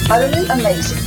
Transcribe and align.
Only 0.09 0.47
amazing. 0.47 1.06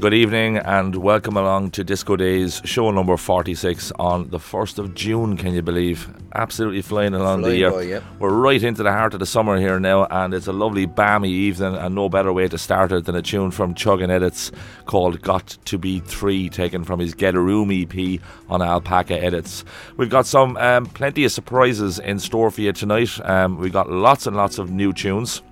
Good 0.00 0.14
evening 0.14 0.58
and 0.58 0.94
welcome 0.94 1.36
along 1.36 1.72
to 1.72 1.82
Disco 1.82 2.14
Days, 2.14 2.62
show 2.64 2.92
number 2.92 3.16
46 3.16 3.90
on 3.98 4.30
the 4.30 4.38
1st 4.38 4.78
of 4.78 4.94
June. 4.94 5.36
Can 5.36 5.54
you 5.54 5.62
believe? 5.62 6.08
Absolutely 6.36 6.82
flying 6.82 7.14
along 7.14 7.42
the 7.42 7.48
Flying 7.48 7.58
year. 7.58 7.70
by, 7.72 7.82
yep. 7.82 8.04
We're 8.20 8.30
right 8.30 8.62
into 8.62 8.84
the 8.84 8.92
heart 8.92 9.14
of 9.14 9.18
the 9.18 9.26
summer 9.26 9.58
here 9.58 9.80
now, 9.80 10.04
and 10.04 10.34
it's 10.34 10.46
a 10.46 10.52
lovely, 10.52 10.86
balmy 10.86 11.30
evening, 11.30 11.74
and 11.74 11.96
no 11.96 12.08
better 12.08 12.32
way 12.32 12.46
to 12.46 12.56
start 12.56 12.92
it 12.92 13.06
than 13.06 13.16
a 13.16 13.22
tune 13.22 13.50
from 13.50 13.74
Chuggin 13.74 14.08
Edits 14.08 14.52
called 14.84 15.20
Got 15.20 15.58
to 15.64 15.78
Be 15.78 15.98
Three, 15.98 16.48
taken 16.48 16.84
from 16.84 17.00
his 17.00 17.14
Get 17.14 17.34
a 17.34 17.40
Room 17.40 17.72
EP 17.72 18.20
on 18.48 18.62
Alpaca 18.62 19.20
Edits. 19.20 19.64
We've 19.96 20.10
got 20.10 20.26
some 20.26 20.56
um, 20.58 20.86
plenty 20.86 21.24
of 21.24 21.32
surprises 21.32 21.98
in 21.98 22.20
store 22.20 22.52
for 22.52 22.60
you 22.60 22.72
tonight. 22.72 23.18
Um, 23.24 23.58
we've 23.58 23.72
got 23.72 23.90
lots 23.90 24.28
and 24.28 24.36
lots 24.36 24.58
of 24.58 24.70
new 24.70 24.92
tunes. 24.92 25.42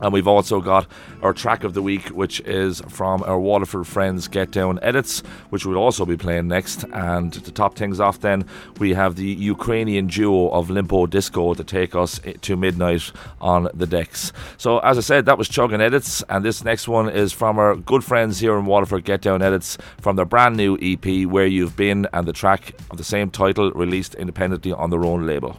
And 0.00 0.12
we've 0.12 0.26
also 0.26 0.60
got 0.60 0.86
our 1.22 1.32
track 1.32 1.62
of 1.62 1.74
the 1.74 1.82
week, 1.82 2.08
which 2.08 2.40
is 2.40 2.82
from 2.88 3.22
our 3.22 3.38
Waterford 3.38 3.86
friends 3.86 4.26
Get 4.26 4.50
Down 4.50 4.80
Edits, 4.82 5.20
which 5.50 5.64
we'll 5.64 5.78
also 5.78 6.04
be 6.04 6.16
playing 6.16 6.48
next. 6.48 6.84
And 6.92 7.32
to 7.32 7.52
top 7.52 7.76
things 7.76 8.00
off, 8.00 8.20
then, 8.20 8.44
we 8.78 8.94
have 8.94 9.14
the 9.14 9.26
Ukrainian 9.26 10.08
duo 10.08 10.50
of 10.50 10.68
Limpo 10.68 11.08
Disco 11.08 11.54
to 11.54 11.62
take 11.62 11.94
us 11.94 12.20
to 12.42 12.56
midnight 12.56 13.12
on 13.40 13.68
the 13.72 13.86
decks. 13.86 14.32
So, 14.56 14.78
as 14.80 14.98
I 14.98 15.00
said, 15.00 15.26
that 15.26 15.38
was 15.38 15.48
Chugging 15.48 15.80
Edits. 15.80 16.24
And 16.28 16.44
this 16.44 16.64
next 16.64 16.88
one 16.88 17.08
is 17.08 17.32
from 17.32 17.58
our 17.58 17.76
good 17.76 18.02
friends 18.02 18.40
here 18.40 18.58
in 18.58 18.66
Waterford 18.66 19.04
Get 19.04 19.22
Down 19.22 19.42
Edits 19.42 19.78
from 20.00 20.16
their 20.16 20.24
brand 20.24 20.56
new 20.56 20.76
EP, 20.82 21.26
Where 21.26 21.46
You've 21.46 21.76
Been, 21.76 22.08
and 22.12 22.26
the 22.26 22.32
track 22.32 22.74
of 22.90 22.96
the 22.96 23.04
same 23.04 23.30
title 23.30 23.70
released 23.72 24.14
independently 24.16 24.72
on 24.72 24.90
their 24.90 25.04
own 25.04 25.24
label. 25.24 25.56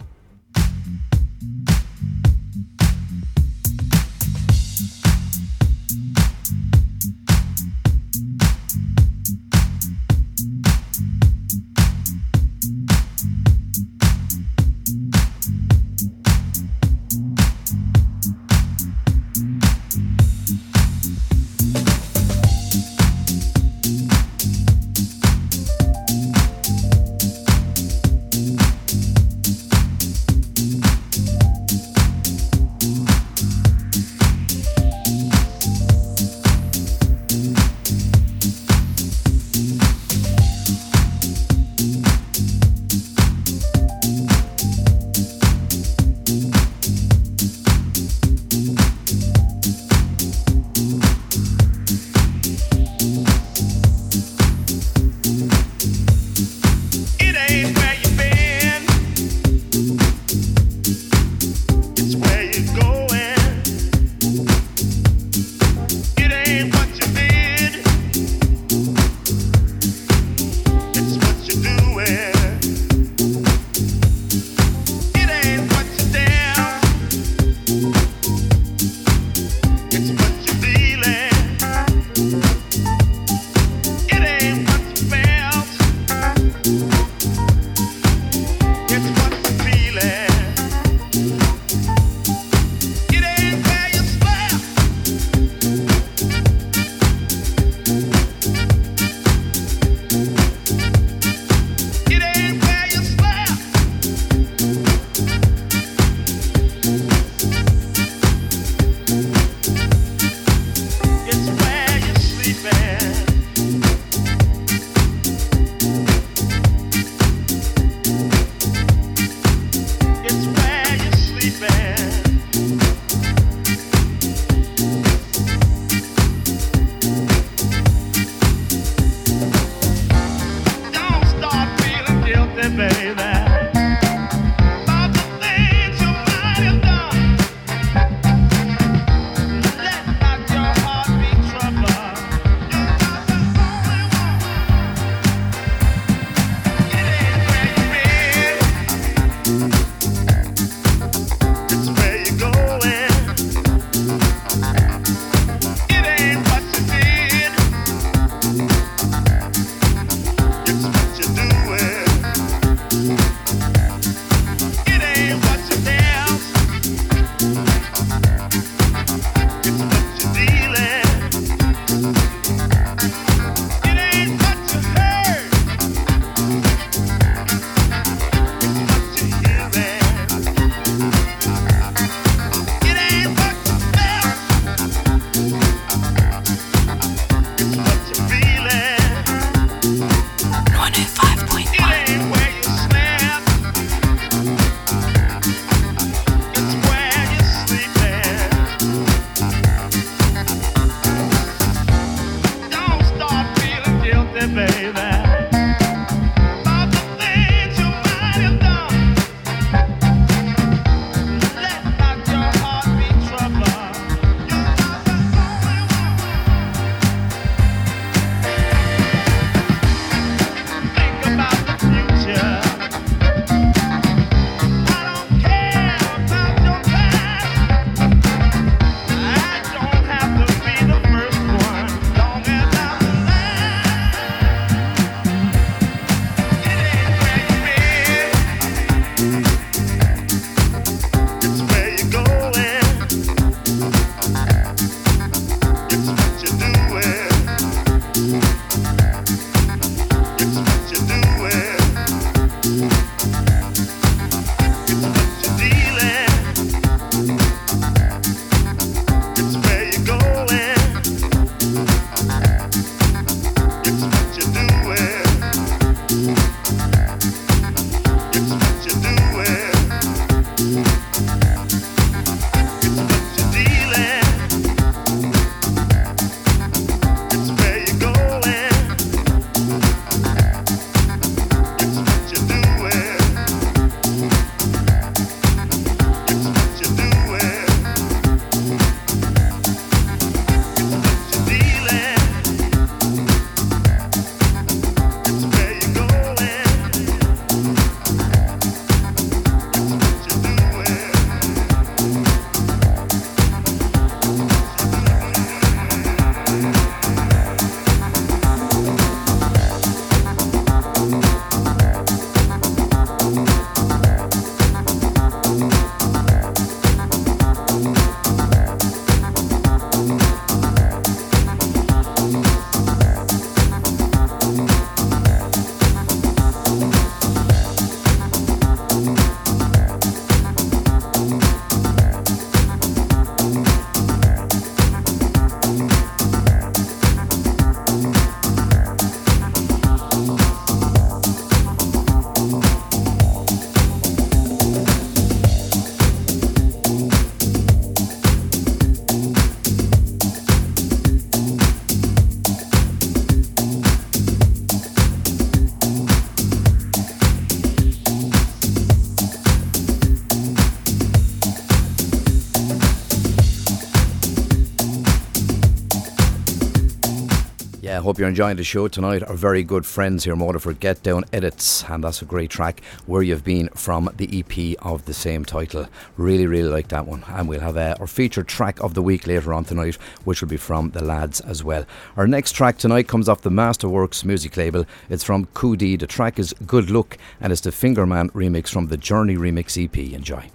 Hope 368.06 368.20
you're 368.20 368.30
enjoying 368.30 368.58
the 368.58 368.64
show 368.64 368.88
tonight. 368.88 369.24
Our 369.24 369.34
very 369.34 369.64
good 369.64 369.84
friends 369.84 370.26
here, 370.26 370.36
Waterford 370.36 370.80
Get 370.80 371.02
Down 371.02 371.26
Edits, 371.34 371.84
and 371.90 372.04
that's 372.04 372.22
a 372.22 372.26
great 372.26 372.52
track. 372.52 372.84
Where 373.08 373.24
You've 373.24 373.44
Been 373.44 373.68
from 373.70 374.12
the 374.18 374.30
EP 374.32 374.78
of 374.86 375.06
the 375.06 375.14
same 375.16 375.44
title. 375.44 375.88
Really, 376.16 376.46
really 376.46 376.70
like 376.70 376.90
that 376.90 377.08
one. 377.08 377.24
And 377.28 377.50
we'll 377.50 377.62
have 377.62 377.78
uh, 377.78 377.96
our 378.00 378.06
featured 378.06 378.48
track 378.48 378.80
of 378.80 378.94
the 378.94 379.02
week 379.02 379.26
later 379.26 379.52
on 379.54 379.66
tonight, 379.66 379.96
which 380.24 380.40
will 380.40 380.50
be 380.50 380.56
from 380.56 380.92
the 380.92 381.04
lads 381.04 381.42
as 381.42 381.64
well. 381.64 381.84
Our 382.16 382.28
next 382.28 382.52
track 382.52 382.78
tonight 382.78 383.08
comes 383.08 383.28
off 383.28 383.42
the 383.42 383.50
Masterworks 383.50 384.24
music 384.24 384.56
label. 384.56 384.86
It's 385.10 385.24
from 385.24 385.48
QD. 385.48 385.98
The 386.00 386.06
track 386.06 386.38
is 386.38 386.54
Good 386.68 386.92
Luck, 386.92 387.18
and 387.42 387.52
it's 387.52 387.62
the 387.62 387.72
Fingerman 387.72 388.30
remix 388.34 388.70
from 388.70 388.90
the 388.90 388.98
Journey 388.98 389.36
Remix 389.36 389.84
EP. 389.84 390.14
Enjoy. 390.14 390.52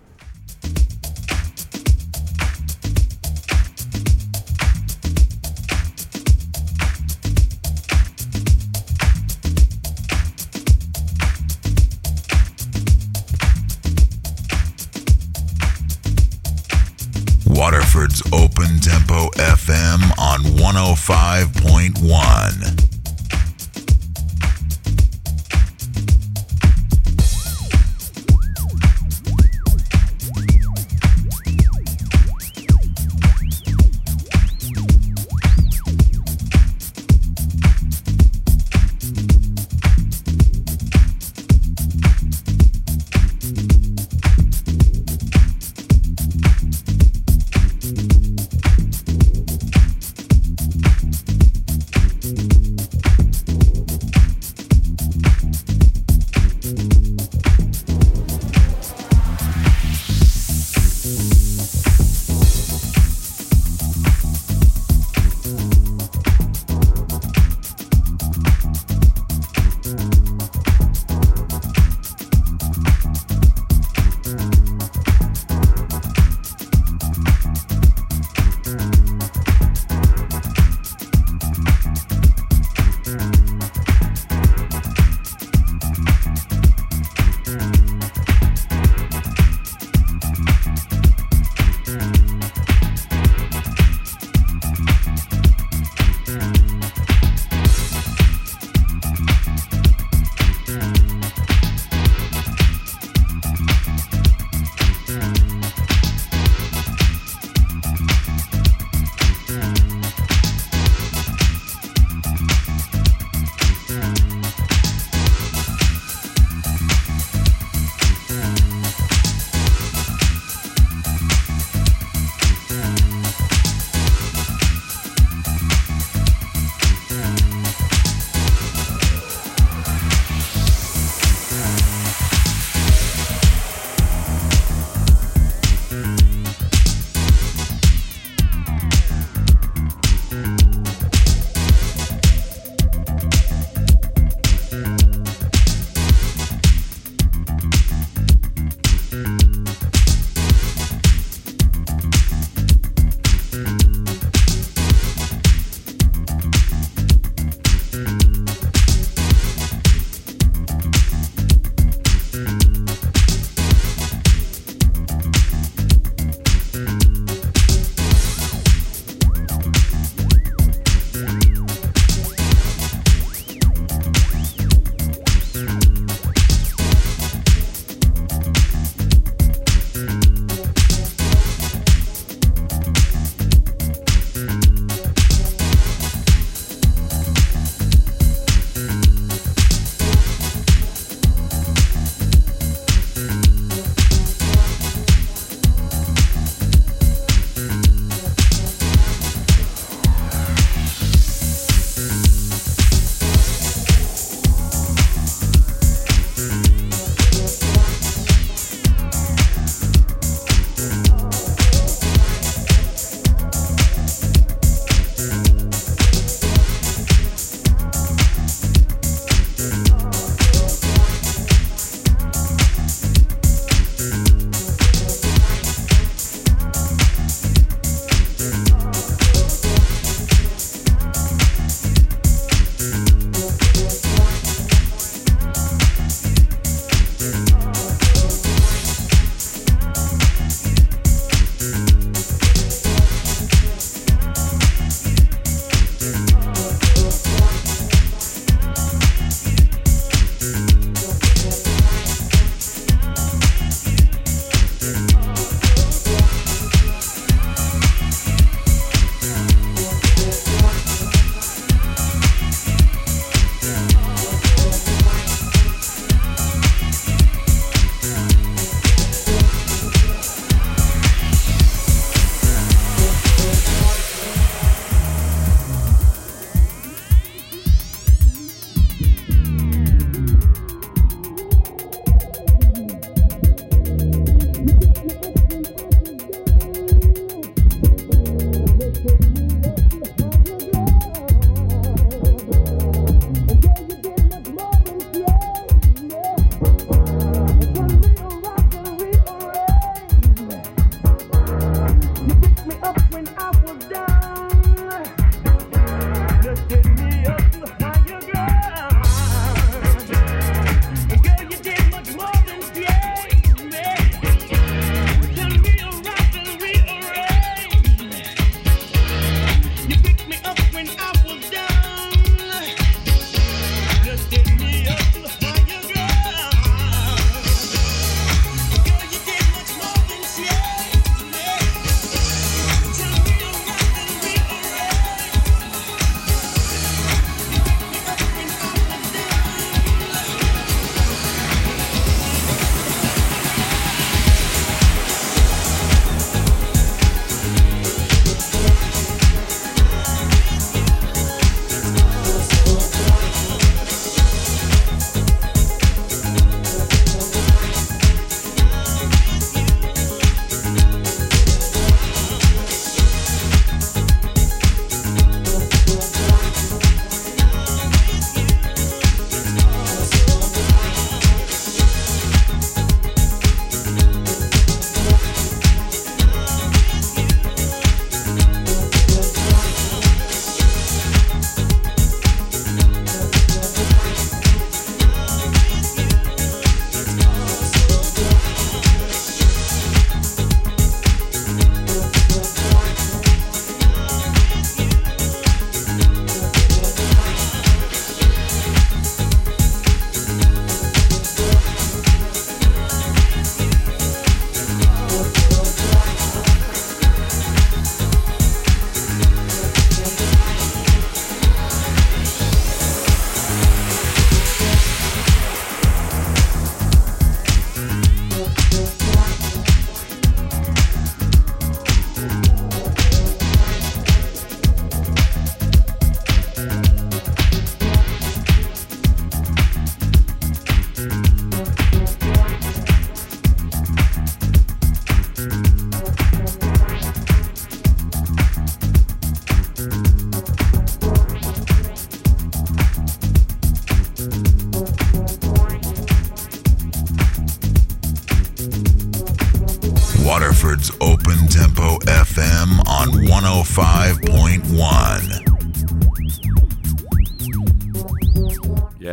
Waterford's 18.10 18.32
Open 18.32 18.80
Tempo 18.80 19.30
FM 19.36 20.10
on 20.18 20.40
105.1. 20.58 22.89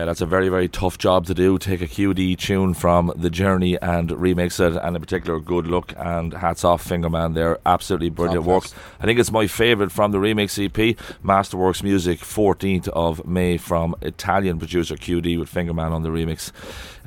that's 0.07 0.21
a 0.21 0.25
very, 0.25 0.47
very 0.47 0.69
tough 0.69 0.97
job 0.97 1.25
to 1.25 1.33
do. 1.33 1.57
Take 1.57 1.81
a 1.81 1.87
QD 1.87 2.37
tune 2.37 2.73
from 2.73 3.11
The 3.17 3.29
Journey 3.29 3.77
and 3.81 4.09
remix 4.09 4.57
it, 4.57 4.81
and 4.81 4.95
in 4.95 5.01
particular, 5.01 5.41
good 5.41 5.67
luck 5.67 5.93
and 5.97 6.31
hats 6.33 6.63
off, 6.63 6.87
Fingerman. 6.87 7.33
They're 7.33 7.59
absolutely 7.65 8.09
brilliant 8.09 8.45
Top 8.45 8.63
work. 8.63 8.63
I 9.01 9.05
think 9.05 9.19
it's 9.19 9.33
my 9.33 9.47
favourite 9.47 9.91
from 9.91 10.11
the 10.11 10.17
remix 10.17 10.63
EP, 10.63 10.95
Masterworks 11.21 11.83
Music, 11.83 12.21
14th 12.21 12.87
of 12.87 13.27
May 13.27 13.57
from 13.57 13.95
Italian 14.01 14.59
producer 14.59 14.95
QD 14.95 15.37
with 15.37 15.53
Fingerman 15.53 15.91
on 15.91 16.03
the 16.03 16.09
remix. 16.09 16.53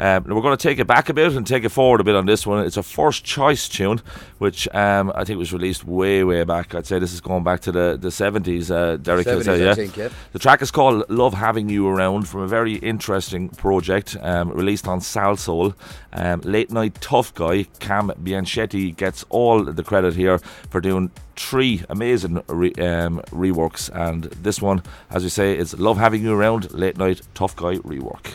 Um, 0.00 0.24
we're 0.24 0.40
going 0.40 0.56
to 0.56 0.62
take 0.62 0.78
it 0.78 0.86
back 0.86 1.10
a 1.10 1.14
bit 1.14 1.32
and 1.36 1.46
take 1.46 1.62
it 1.62 1.68
forward 1.68 2.00
a 2.00 2.04
bit 2.04 2.16
on 2.16 2.24
this 2.24 2.46
one. 2.46 2.64
It's 2.64 2.78
a 2.78 2.82
first 2.82 3.22
choice 3.22 3.68
tune, 3.68 4.00
which 4.38 4.66
um, 4.74 5.12
I 5.14 5.24
think 5.24 5.38
was 5.38 5.52
released 5.52 5.84
way, 5.84 6.24
way 6.24 6.42
back. 6.44 6.74
I'd 6.74 6.86
say 6.86 6.98
this 6.98 7.12
is 7.12 7.20
going 7.20 7.44
back 7.44 7.60
to 7.60 7.72
the, 7.72 7.98
the 8.00 8.08
70s, 8.08 8.70
uh, 8.70 8.96
Derek. 8.96 9.26
70s, 9.26 9.44
say, 9.44 9.52
I 9.52 9.56
yeah. 9.56 9.74
think, 9.74 9.96
yeah. 9.98 10.08
The 10.32 10.38
track 10.38 10.62
is 10.62 10.70
called 10.70 11.08
Love 11.10 11.34
Having 11.34 11.68
You 11.68 11.86
Around 11.86 12.26
from 12.26 12.40
a 12.40 12.46
very 12.46 12.76
interesting 12.76 13.50
project 13.50 14.16
um, 14.22 14.50
released 14.50 14.88
on 14.88 15.00
Salsoul. 15.00 15.74
Um, 16.14 16.40
Late 16.40 16.70
Nite 16.70 16.98
Tuff 17.02 17.34
Guy 17.34 17.64
Cam 17.78 18.08
Bianchetti 18.08 18.96
gets 18.96 19.24
all 19.28 19.62
the 19.62 19.84
credit 19.84 20.16
here 20.16 20.38
for 20.70 20.80
doing 20.80 21.10
three 21.36 21.84
amazing 21.90 22.42
re- 22.48 22.72
um, 22.78 23.20
reworks. 23.30 23.90
And 23.94 24.24
this 24.24 24.62
one, 24.62 24.82
as 25.10 25.24
we 25.24 25.28
say, 25.28 25.56
is 25.56 25.78
Love 25.78 25.98
Having 25.98 26.22
You 26.22 26.34
Around, 26.34 26.72
Late 26.72 26.96
Nite 26.96 27.20
Tuff 27.34 27.54
Guy 27.54 27.76
rework. 27.76 28.34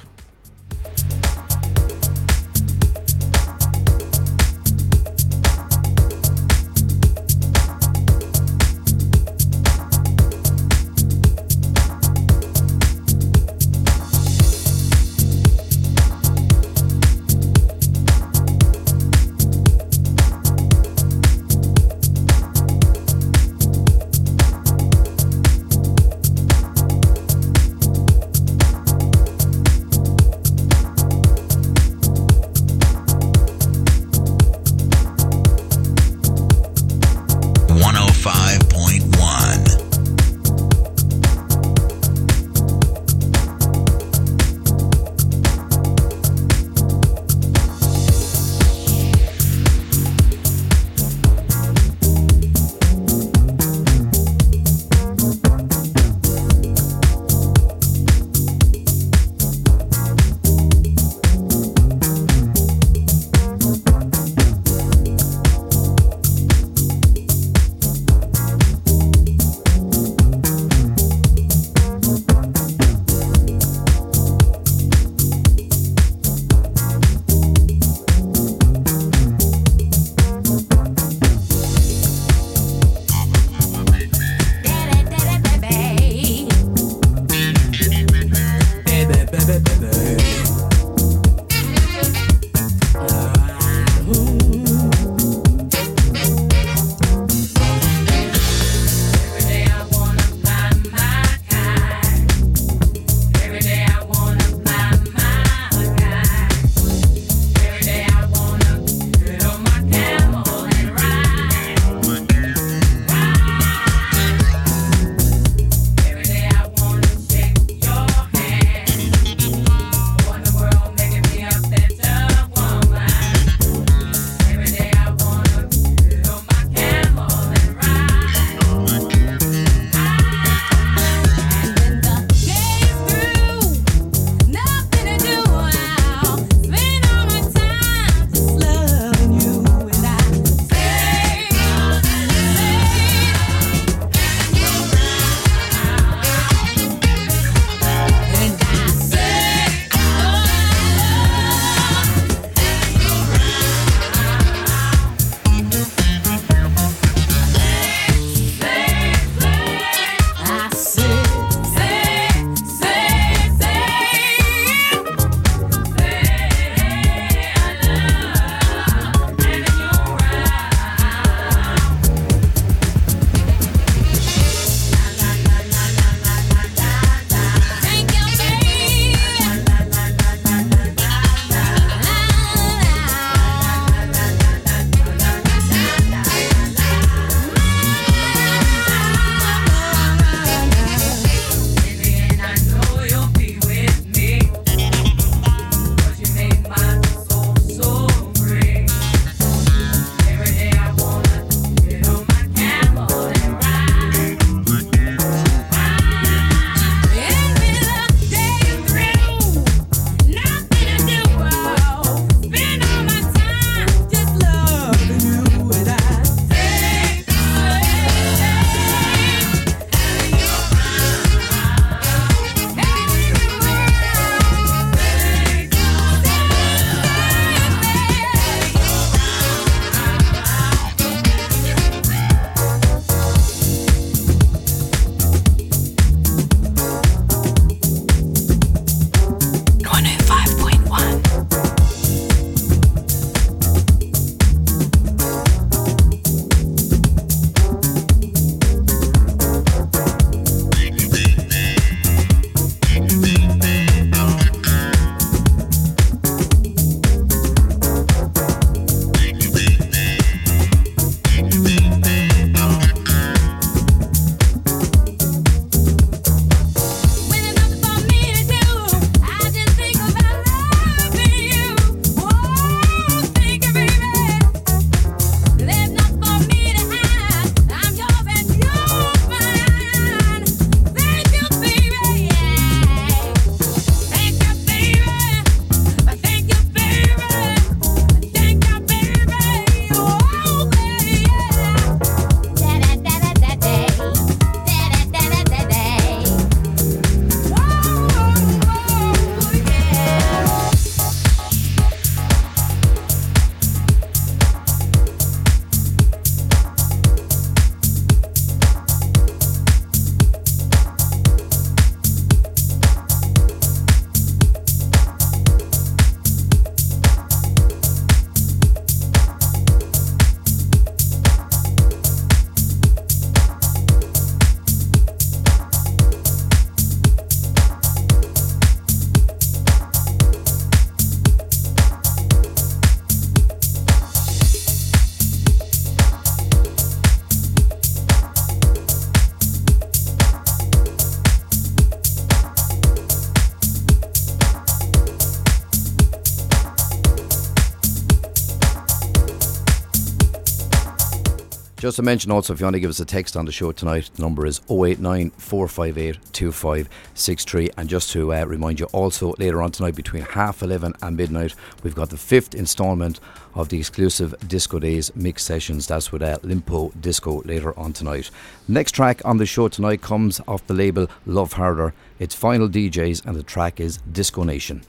Just 351.96 352.04
to 352.04 352.12
mention 352.12 352.30
also, 352.30 352.52
if 352.52 352.60
you 352.60 352.66
want 352.66 352.74
to 352.74 352.82
give 352.82 352.90
us 352.90 353.00
a 353.00 353.06
text 353.06 353.38
on 353.38 353.46
the 353.46 353.54
show 353.54 353.72
tonight, 353.72 354.10
the 354.16 354.22
number 354.22 354.46
is 354.46 354.60
089 354.70 355.30
458 355.30 356.18
2563. 356.34 357.70
And 357.78 357.88
just 357.88 358.12
to 358.12 358.34
uh, 358.34 358.44
remind 358.44 358.82
you, 358.82 358.88
also 358.88 359.34
later 359.40 359.62
on 359.62 359.72
tonight, 359.72 359.96
between 359.96 360.24
half 360.24 360.62
11 360.62 360.94
and 361.02 361.16
midnight, 361.16 361.56
we've 361.84 361.96
got 361.96 362.10
the 362.10 362.18
fifth 362.18 362.54
instalment 362.54 363.22
of 363.54 363.70
the 363.70 363.78
exclusive 363.78 364.36
Disco 364.46 364.78
Days 364.78 365.10
mix 365.16 365.44
sessions. 365.44 365.88
That's 365.88 366.12
with 366.12 366.22
uh, 366.22 366.38
Limpo 366.40 366.92
Disco 367.00 367.42
later 367.44 367.74
on 367.80 367.94
tonight. 367.94 368.30
Next 368.68 368.92
track 368.92 369.22
on 369.24 369.38
the 369.38 369.46
show 369.46 369.70
tonight 369.70 370.02
comes 370.02 370.42
off 370.50 370.68
the 370.68 370.74
label 370.74 371.08
Love 371.26 371.54
Harder. 371.54 371.94
It's 372.20 372.36
Final 372.36 372.68
DJs, 372.68 373.26
and 373.26 373.38
the 373.38 373.44
track 373.44 373.80
is 373.80 374.00
Disco 374.00 374.44
Nation. 374.44 374.82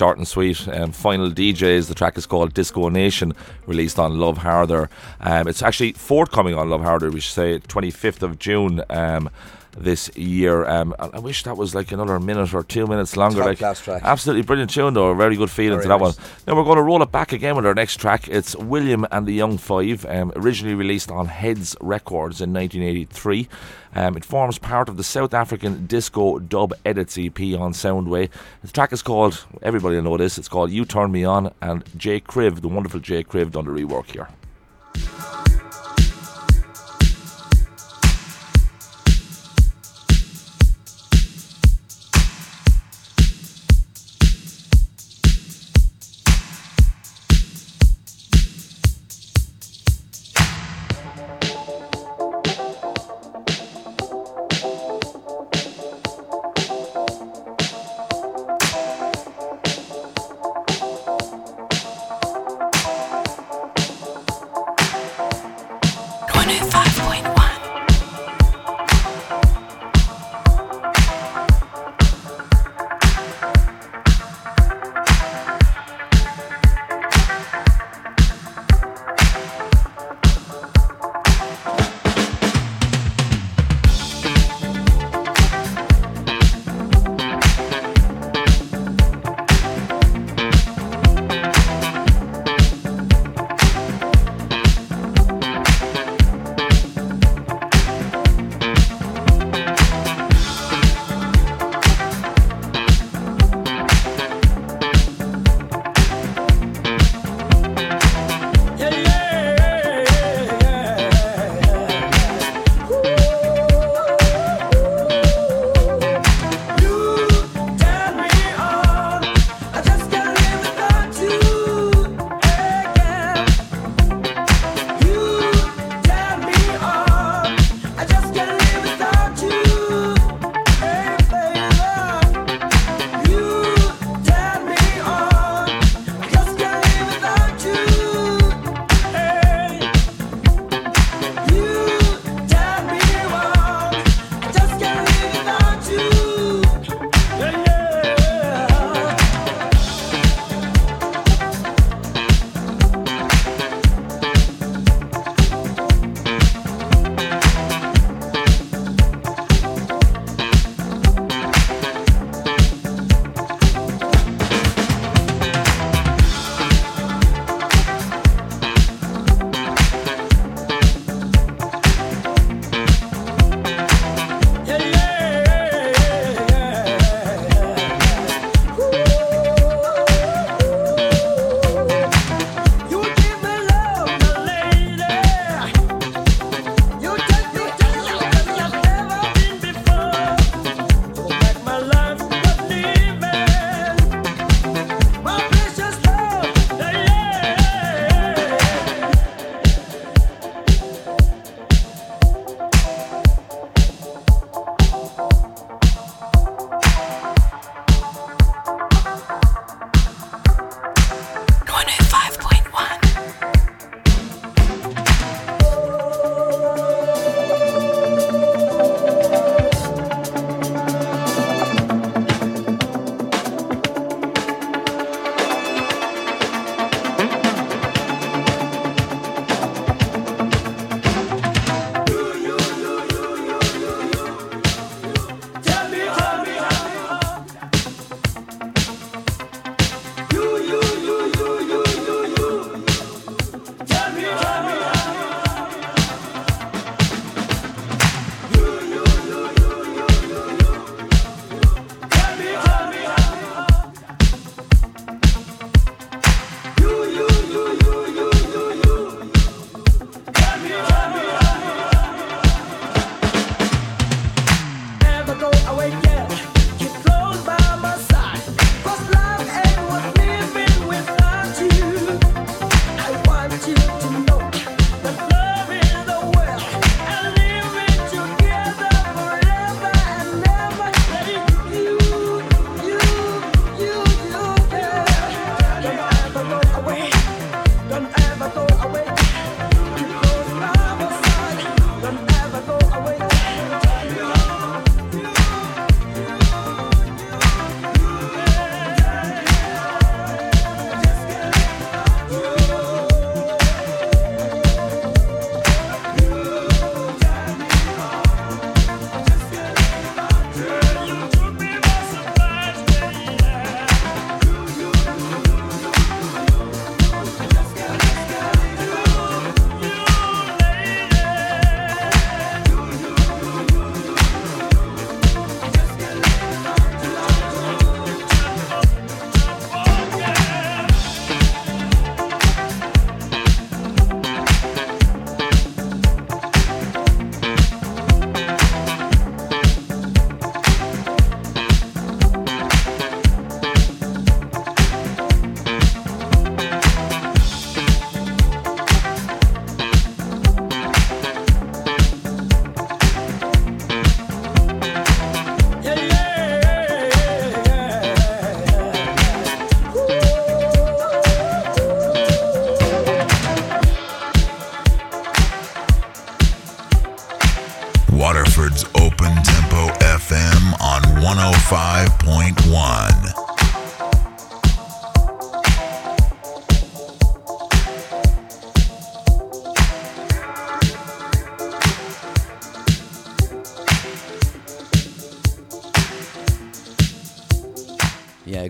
Short 0.00 0.16
and 0.16 0.26
sweet. 0.26 0.66
Um, 0.66 0.92
Final 0.92 1.30
DJs. 1.30 1.88
The 1.88 1.94
track 1.94 2.16
is 2.16 2.24
called 2.24 2.54
Disco 2.54 2.88
Nation, 2.88 3.34
released 3.66 3.98
on 3.98 4.18
Love 4.18 4.38
Harder. 4.38 4.88
Um, 5.20 5.46
it's 5.46 5.62
actually 5.62 5.92
forthcoming 5.92 6.54
on 6.54 6.70
Love 6.70 6.80
Harder. 6.80 7.10
We 7.10 7.20
should 7.20 7.34
say 7.34 7.58
25th 7.58 8.22
of 8.22 8.38
June. 8.38 8.82
Um, 8.88 9.28
this 9.76 10.10
year. 10.16 10.66
Um, 10.66 10.94
I, 10.98 11.10
I 11.14 11.18
wish 11.18 11.42
that 11.44 11.56
was 11.56 11.74
like 11.74 11.92
another 11.92 12.18
minute 12.20 12.52
or 12.54 12.62
two 12.62 12.86
minutes 12.86 13.16
longer. 13.16 13.38
Top 13.38 13.46
like 13.46 13.58
absolutely 14.02 14.42
brilliant 14.42 14.70
tune, 14.70 14.94
though. 14.94 15.10
A 15.10 15.14
very 15.14 15.36
good 15.36 15.50
feeling 15.50 15.78
Very 15.78 15.84
to 15.84 15.88
that 15.88 16.00
nice. 16.00 16.16
one. 16.16 16.26
Now 16.46 16.56
we're 16.56 16.64
going 16.64 16.76
to 16.76 16.82
roll 16.82 17.02
it 17.02 17.12
back 17.12 17.32
again 17.32 17.56
with 17.56 17.66
our 17.66 17.74
next 17.74 17.96
track. 17.96 18.28
It's 18.28 18.56
William 18.56 19.06
and 19.10 19.26
the 19.26 19.32
Young 19.32 19.58
Five, 19.58 20.04
um, 20.06 20.32
originally 20.36 20.74
released 20.74 21.10
on 21.10 21.26
Heads 21.26 21.76
Records 21.80 22.40
in 22.40 22.52
1983. 22.52 23.48
Um, 23.94 24.16
it 24.16 24.24
forms 24.24 24.58
part 24.58 24.88
of 24.88 24.96
the 24.96 25.02
South 25.02 25.34
African 25.34 25.86
Disco 25.86 26.38
Dub 26.38 26.72
Edits 26.84 27.18
EP 27.18 27.38
on 27.58 27.72
Soundway. 27.72 28.28
The 28.62 28.68
track 28.68 28.92
is 28.92 29.02
called, 29.02 29.44
everybody 29.62 29.96
will 29.96 30.04
know 30.04 30.16
this, 30.16 30.38
it's 30.38 30.48
called 30.48 30.70
You 30.70 30.84
Turn 30.84 31.10
Me 31.10 31.24
On, 31.24 31.52
and 31.60 31.84
JKriv, 31.86 32.60
the 32.60 32.68
wonderful 32.68 33.00
JKriv, 33.00 33.50
done 33.50 33.64
the 33.64 33.70
rework 33.72 34.10
here. 34.12 34.28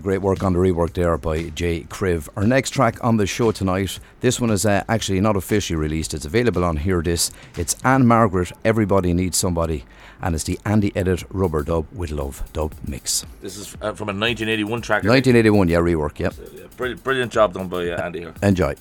Great 0.01 0.21
work 0.21 0.41
on 0.41 0.53
the 0.53 0.59
rework 0.59 0.93
there 0.93 1.15
by 1.15 1.43
JKriv. 1.43 2.29
Our 2.35 2.47
next 2.47 2.71
track 2.71 3.03
on 3.03 3.17
the 3.17 3.27
show 3.27 3.51
tonight, 3.51 3.99
this 4.21 4.41
one 4.41 4.49
is 4.49 4.65
uh, 4.65 4.83
actually 4.89 5.21
not 5.21 5.35
officially 5.35 5.77
released. 5.77 6.15
It's 6.15 6.25
available 6.25 6.63
on 6.63 6.77
Hear 6.77 7.03
This. 7.03 7.29
It's 7.55 7.75
Ann-Margret, 7.83 8.51
Everybody 8.65 9.13
Needs 9.13 9.37
Somebody, 9.37 9.85
and 10.19 10.33
it's 10.33 10.43
the 10.45 10.59
Andy 10.65 10.91
Edit 10.95 11.23
Rubber 11.29 11.61
Dub 11.61 11.85
with 11.93 12.09
Love 12.09 12.43
dub 12.51 12.73
mix. 12.87 13.25
This 13.41 13.57
is 13.57 13.75
uh, 13.75 13.93
from 13.93 14.09
a 14.09 14.17
1981 14.17 14.81
track. 14.81 15.03
1981, 15.03 15.67
yeah, 15.67 15.77
rework, 15.77 16.17
yep. 16.17 16.33
Brilliant, 16.77 17.03
brilliant 17.03 17.31
job 17.31 17.53
done 17.53 17.67
by 17.67 17.87
uh, 17.89 18.01
Andy 18.01 18.21
here. 18.21 18.33
Enjoy. 18.41 18.73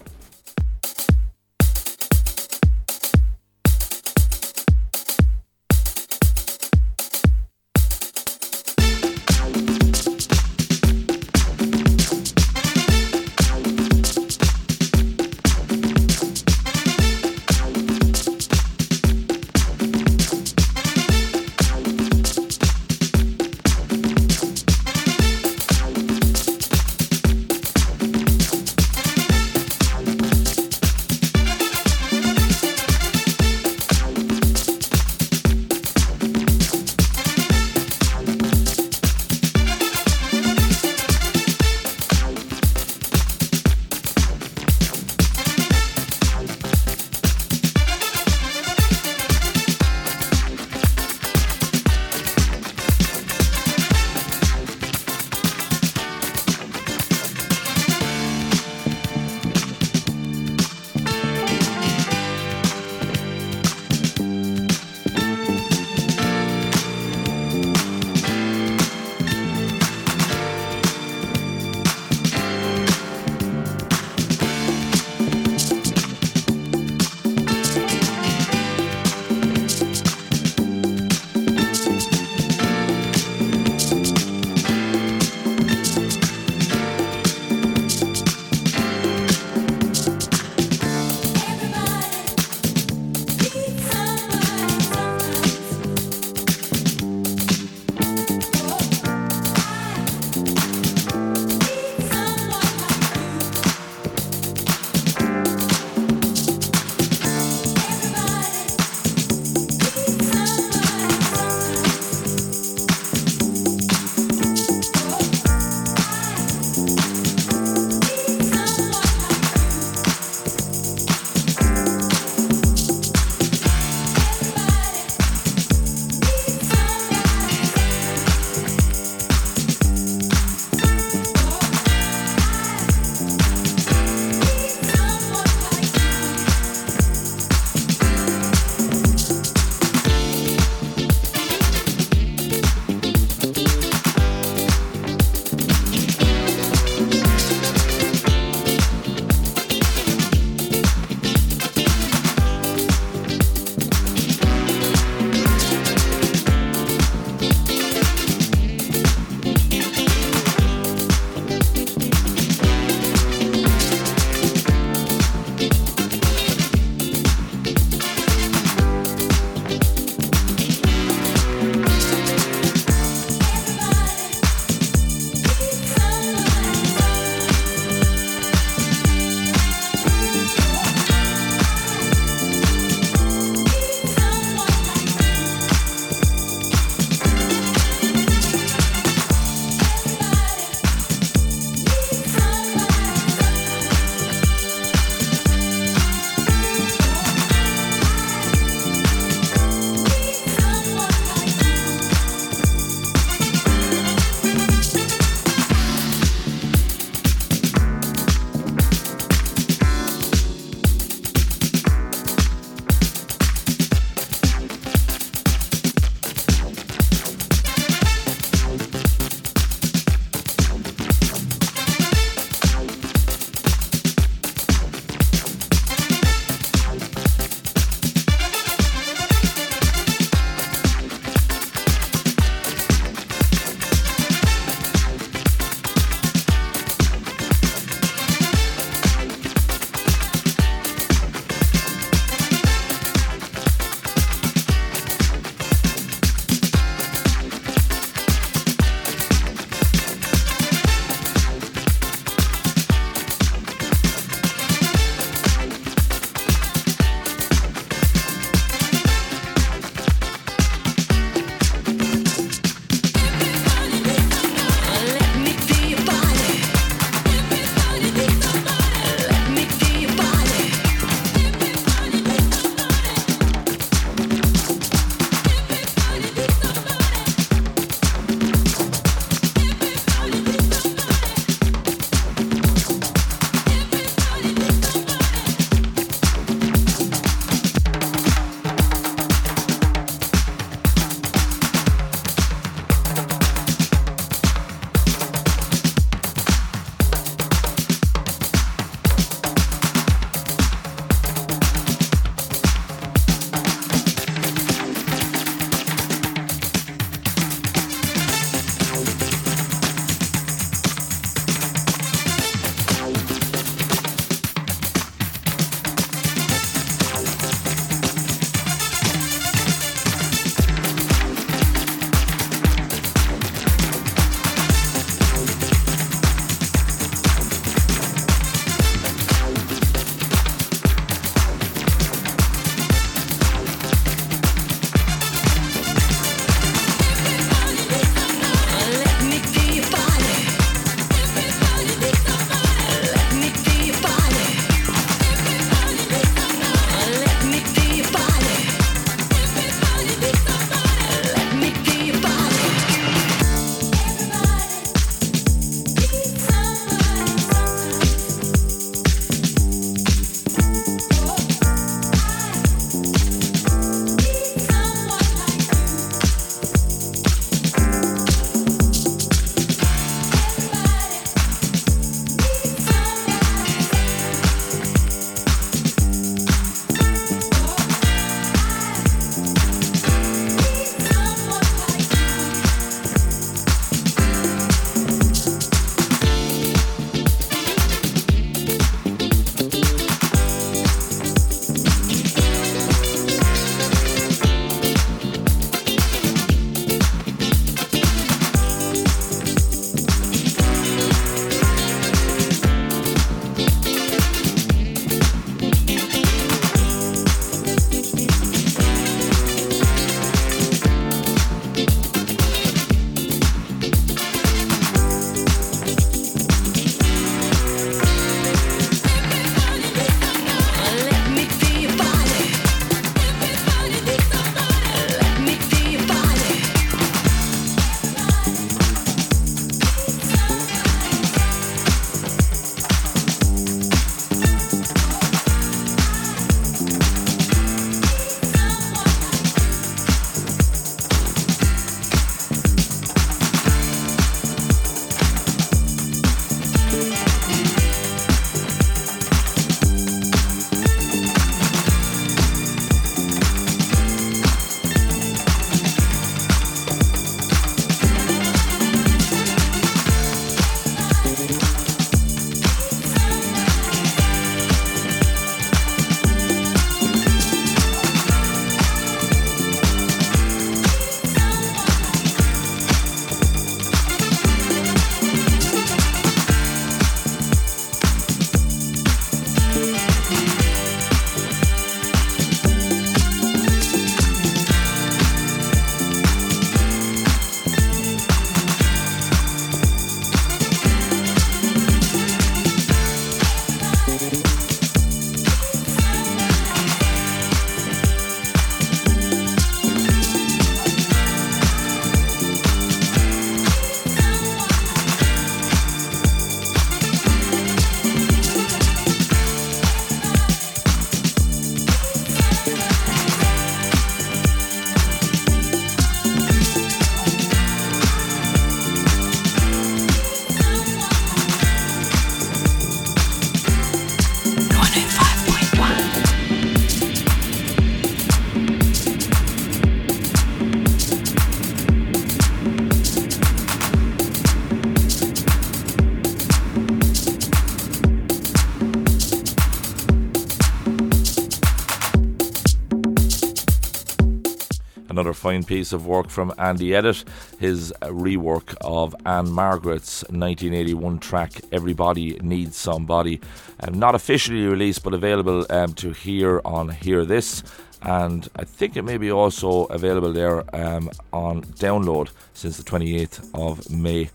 Piece 545.70 545.92
of 545.92 546.04
work 546.04 546.30
from 546.30 546.52
Andy 546.58 546.96
Edit, 546.96 547.22
his 547.60 547.92
rework 548.02 548.74
of 548.80 549.14
Ann-Margret's 549.24 550.22
1981 550.22 551.20
track 551.20 551.60
Everybody 551.70 552.36
Needs 552.42 552.76
Somebody. 552.76 553.40
Um, 553.78 553.94
not 553.94 554.16
officially 554.16 554.66
released, 554.66 555.04
but 555.04 555.14
available 555.14 555.64
um, 555.70 555.92
to 555.92 556.10
hear 556.10 556.60
on 556.64 556.88
Hear 556.88 557.24
This. 557.24 557.62
And 558.02 558.48
I 558.56 558.64
think 558.64 558.96
it 558.96 559.02
may 559.02 559.16
be 559.16 559.30
also 559.30 559.84
available 559.84 560.32
there 560.32 560.64
um, 560.74 561.08
on 561.32 561.62
download 561.62 562.30
since 562.52 562.76
the 562.76 562.82
28th 562.82 563.48
of 563.54 563.88
May. 563.92 564.28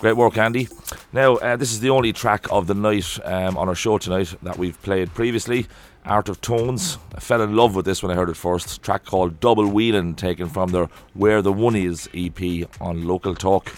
Great 0.00 0.16
work, 0.16 0.36
Andy. 0.36 0.66
Now, 1.12 1.36
uh, 1.36 1.54
this 1.54 1.70
is 1.70 1.78
the 1.78 1.90
only 1.90 2.12
track 2.12 2.48
of 2.50 2.66
the 2.66 2.74
night 2.74 3.16
um, 3.24 3.56
on 3.56 3.68
our 3.68 3.76
show 3.76 3.98
tonight 3.98 4.34
that 4.42 4.58
we've 4.58 4.82
played 4.82 5.14
previously. 5.14 5.68
Art 6.04 6.28
of 6.28 6.40
Tones. 6.40 6.98
I 7.14 7.20
fell 7.20 7.42
in 7.42 7.54
love 7.54 7.76
with 7.76 7.84
this 7.84 8.02
when 8.02 8.10
I 8.10 8.14
heard 8.14 8.28
it 8.28 8.36
first. 8.36 8.82
track 8.82 9.04
called 9.04 9.40
Double 9.40 9.66
Wheelin', 9.66 10.14
taken 10.16 10.48
from 10.48 10.70
their 10.70 10.88
Where 11.14 11.42
the 11.42 11.52
One 11.52 11.76
Is 11.76 12.08
EP 12.12 12.68
on 12.80 13.06
Local 13.06 13.34
Talk. 13.34 13.72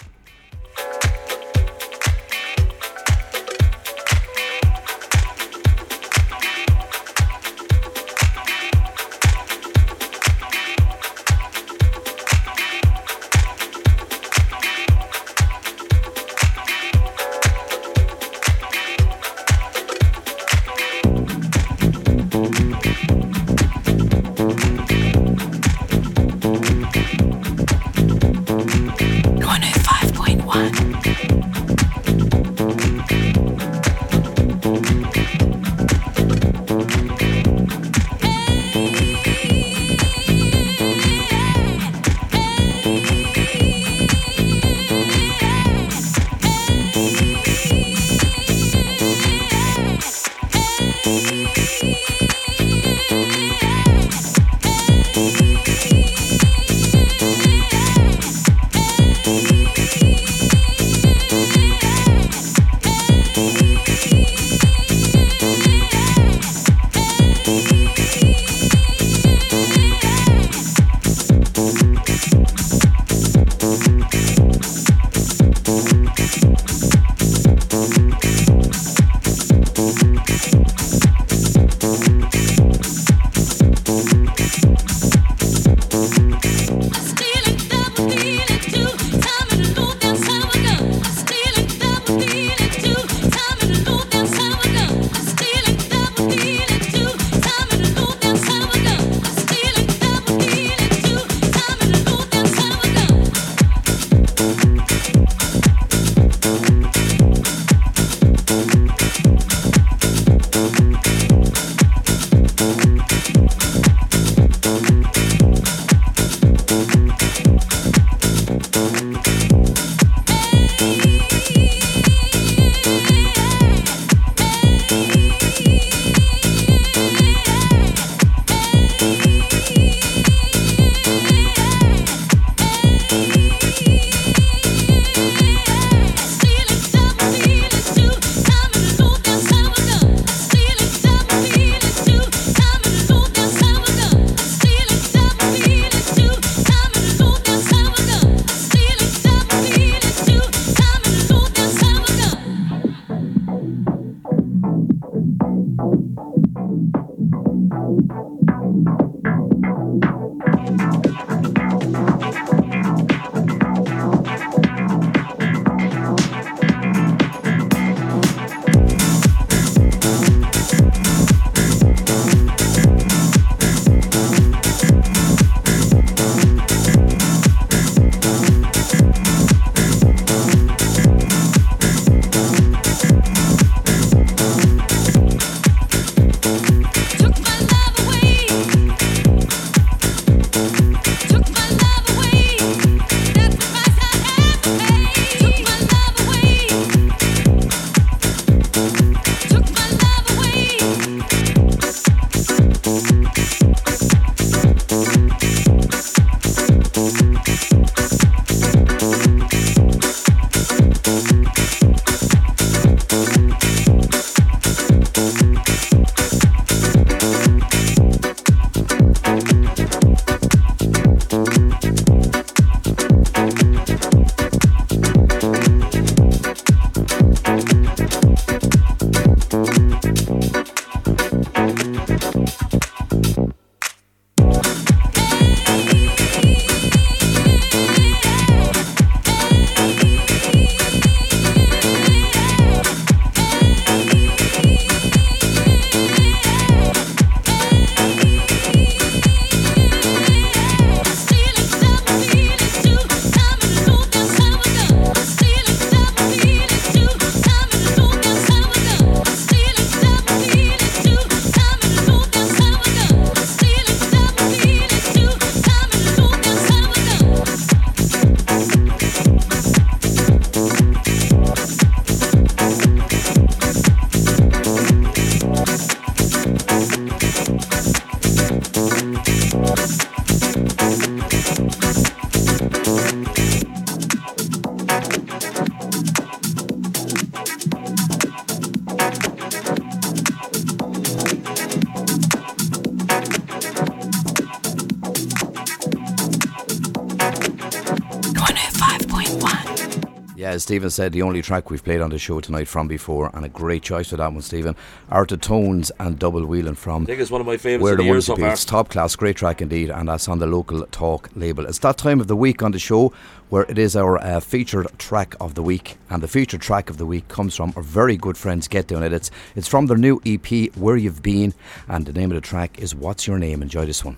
As 300.55 300.63
Stephen 300.63 300.89
said, 300.89 301.11
the 301.11 301.21
only 301.21 301.41
track 301.41 301.69
we've 301.69 301.83
played 301.83 302.01
on 302.01 302.09
the 302.09 302.17
show 302.17 302.39
tonight 302.39 302.67
from 302.67 302.87
before, 302.87 303.29
and 303.33 303.45
a 303.45 303.49
great 303.49 303.83
choice 303.83 304.09
for 304.09 304.17
that 304.17 304.31
one, 304.31 304.41
Stephen. 304.41 304.75
Art 305.11 305.31
of 305.33 305.41
Tones 305.41 305.91
and 305.99 306.17
Double 306.17 306.45
Wheeling 306.45 306.75
from 306.75 307.03
I 307.03 307.05
think 307.05 307.19
it's 307.19 307.29
one 307.29 307.41
of 307.41 307.47
my 307.47 307.57
favourites 307.57 307.83
Where 307.83 307.93
of 307.93 307.97
the 307.97 308.03
the 308.05 308.09
Ones 308.09 308.25
so 308.25 308.35
far. 308.37 308.51
It's 308.51 308.65
top 308.65 308.89
class, 308.89 309.15
great 309.15 309.35
track 309.35 309.61
indeed, 309.61 309.89
and 309.89 310.07
that's 310.07 310.27
on 310.27 310.39
the 310.39 310.47
local 310.47 310.85
talk 310.87 311.29
label. 311.35 311.65
It's 311.65 311.79
that 311.79 311.97
time 311.97 312.21
of 312.21 312.27
the 312.27 312.35
week 312.35 312.63
on 312.63 312.71
the 312.71 312.79
show 312.79 313.13
where 313.49 313.63
it 313.63 313.77
is 313.77 313.95
our 313.95 314.17
uh, 314.17 314.39
featured 314.39 314.87
track 314.97 315.35
of 315.39 315.55
the 315.55 315.61
week, 315.61 315.97
and 316.09 316.23
the 316.23 316.27
featured 316.27 316.61
track 316.61 316.89
of 316.89 316.97
the 316.97 317.05
week 317.05 317.27
comes 317.27 317.55
from 317.55 317.73
our 317.75 317.83
very 317.83 318.15
good 318.15 318.37
friends 318.37 318.67
Get 318.69 318.87
Down 318.87 319.03
Edits. 319.03 319.29
It's 319.55 319.67
from 319.67 319.87
their 319.87 319.97
new 319.97 320.21
EP, 320.25 320.73
Where 320.75 320.95
You've 320.95 321.21
Been, 321.21 321.53
and 321.87 322.05
the 322.05 322.13
name 322.13 322.31
of 322.31 322.35
the 322.35 322.41
track 322.41 322.79
is 322.79 322.95
What's 322.95 323.27
Your 323.27 323.37
Name? 323.37 323.61
Enjoy 323.61 323.85
this 323.85 324.05
one. 324.05 324.17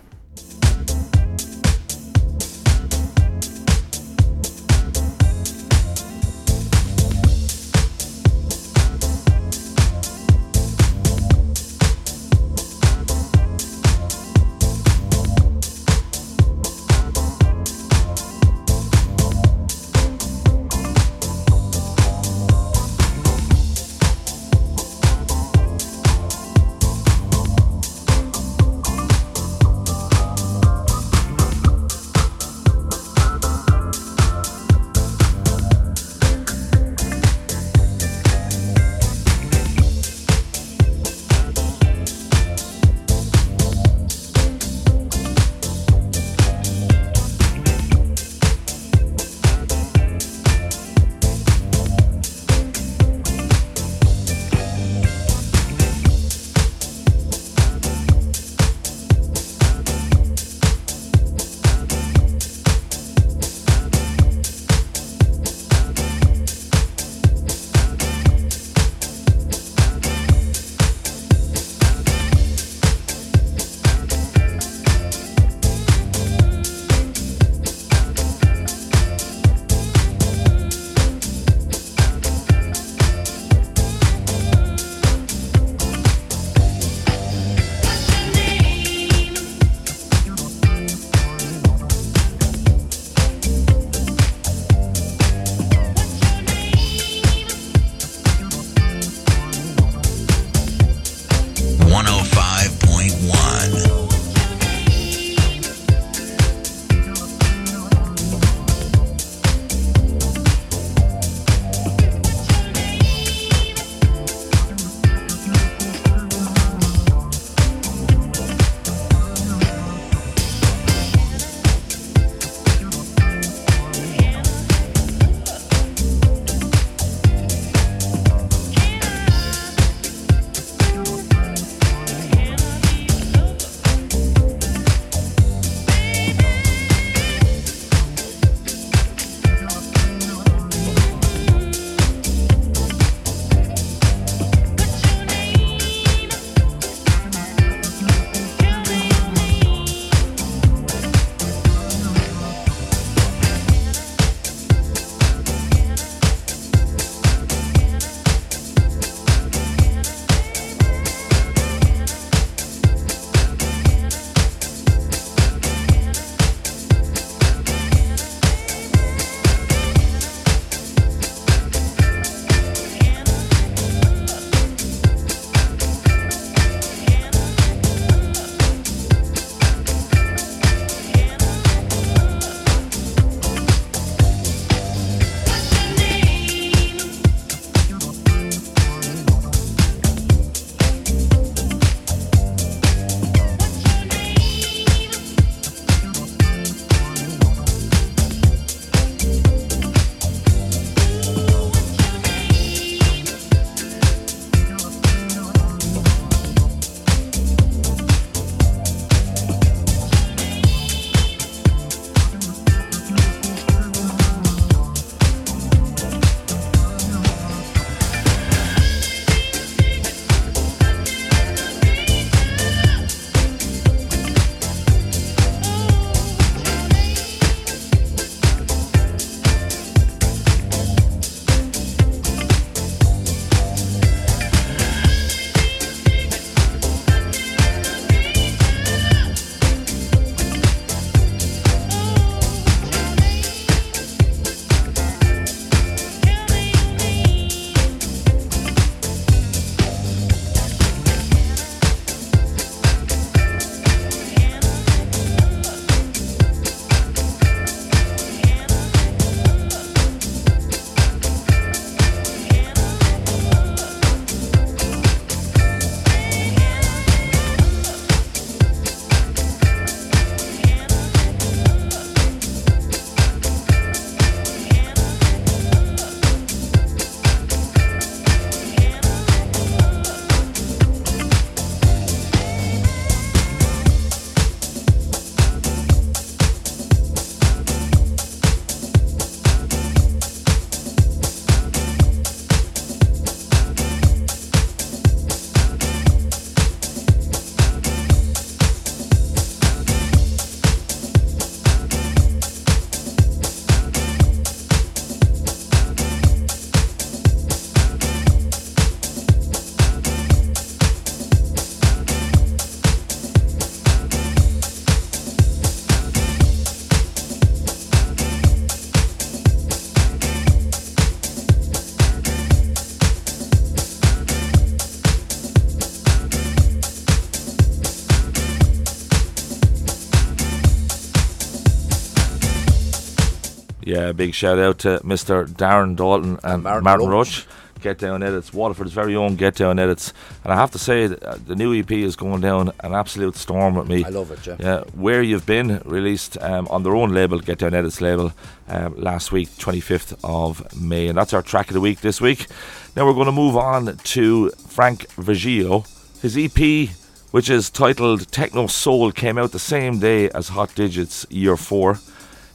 Yeah, 334.08 334.14
big 334.14 334.34
shout 334.34 334.58
out 334.58 334.80
to 334.80 335.02
Mr. 335.04 335.46
Darren 335.46 335.98
Dalton 335.98 336.40
and, 336.42 336.64
Martin 336.64 336.84
Martin, 336.86 337.10
Roach. 337.10 337.40
Roach. 337.40 337.48
Get 337.82 338.00
Down 338.00 338.24
Edits, 338.24 338.54
Waterford's 338.54 338.94
very 338.94 339.16
own 339.16 339.36
Get 339.36 339.56
Down 339.56 339.78
Edits. 339.78 340.14
And 340.44 340.52
I 340.52 340.56
have 340.56 340.72
to 340.72 340.80
say, 340.80 341.04
uh, 341.04 341.38
the 341.46 341.56
new 341.56 341.78
EP 341.78 341.92
is 341.92 342.16
going 342.16 342.42
down 342.42 342.72
an 342.80 342.94
absolute 342.94 343.36
storm 343.36 343.76
with 343.76 343.88
me. 343.88 344.04
I 344.04 344.10
love 344.10 344.32
it, 344.32 344.48
yeah. 344.48 344.56
Yeah, 344.60 344.84
Where 344.96 345.22
You've 345.22 345.46
Been, 345.46 345.82
released 345.86 346.38
um, 346.42 346.68
on 346.70 346.84
their 346.84 346.96
own 346.96 347.12
label, 347.12 347.40
Get 347.40 347.60
Down 347.60 347.74
Edits 347.76 348.02
label, 348.02 348.32
um, 348.68 348.96
last 348.96 349.32
week, 349.32 349.50
25th 349.50 350.18
of 350.24 350.76
May. 350.80 351.08
And 351.08 351.18
that's 351.18 351.34
our 351.34 351.44
track 351.44 351.68
of 351.68 351.76
the 351.76 351.82
week 351.82 352.00
this 352.00 352.20
week. 352.22 352.48
Now 352.96 353.06
we're 353.06 353.14
going 353.14 353.28
to 353.28 353.32
move 353.32 353.58
on 353.58 353.98
to 353.98 354.50
Frank 354.52 355.12
Virgilio. 355.12 355.84
His 356.22 356.36
EP, 356.36 356.90
which 357.32 357.50
is 357.50 357.70
titled 357.70 358.32
Techno 358.32 358.68
Soul, 358.68 359.12
came 359.12 359.38
out 359.38 359.52
the 359.52 359.60
same 359.60 360.00
day 360.00 360.30
as 360.30 360.48
Hot 360.48 360.74
Digits 360.74 361.28
Year 361.30 361.58
4. 361.58 362.00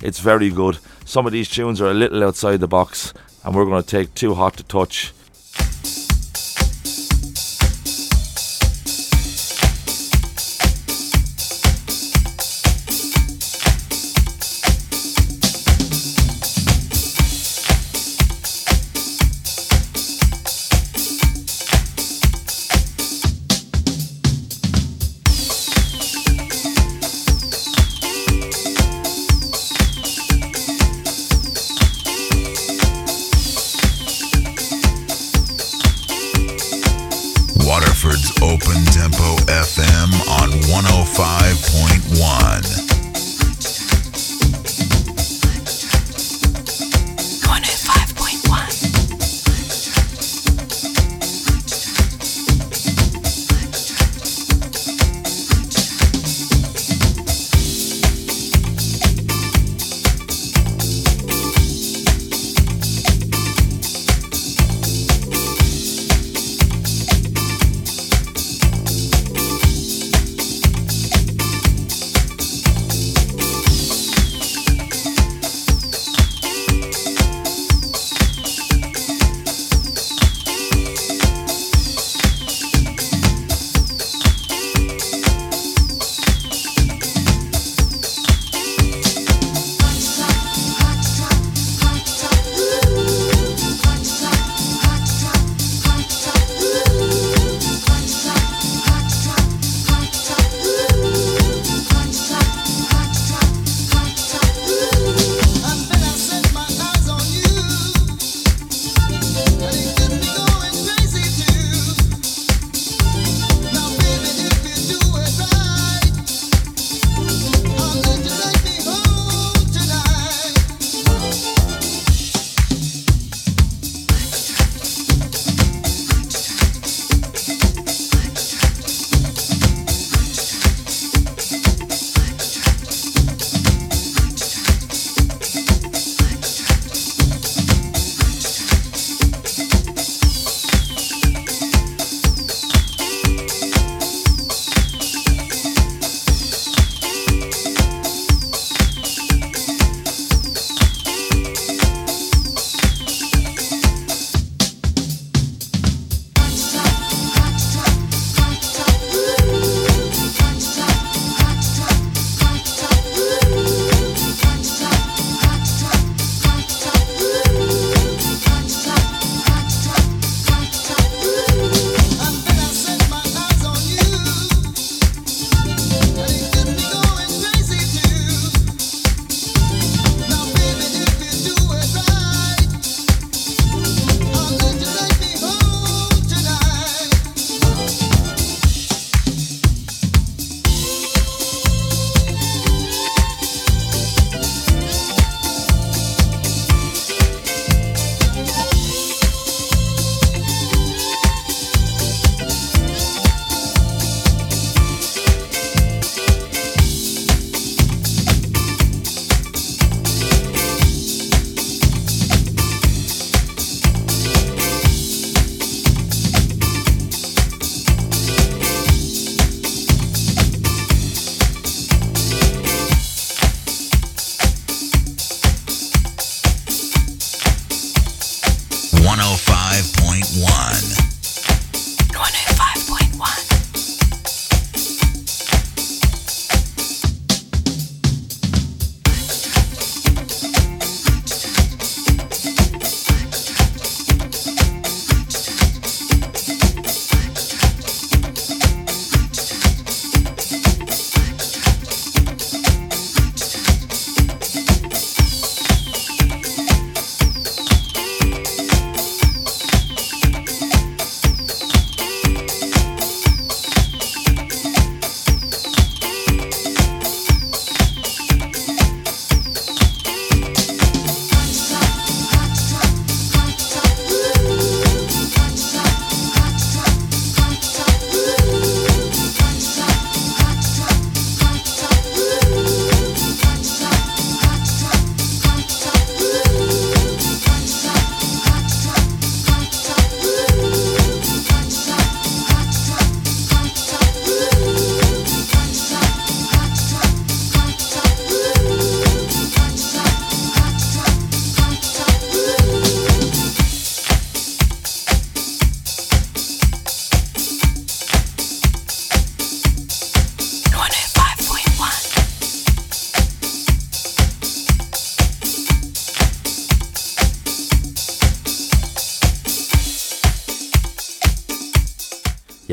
It's 0.03 0.19
very 0.19 0.51
good. 0.51 0.79
Some 1.05 1.27
of 1.27 1.33
these 1.33 1.49
tunes 1.49 1.81
are 1.81 1.91
a 1.91 1.95
little 1.95 2.25
outside 2.25 2.59
the 2.59 2.67
box, 2.67 3.15
and 3.45 3.55
we're 3.55 3.65
going 3.65 3.83
to 3.83 3.89
take 3.89 4.15
Too 4.15 4.35
Hot 4.35 4.57
to 4.57 4.65
Touch. 4.65 5.13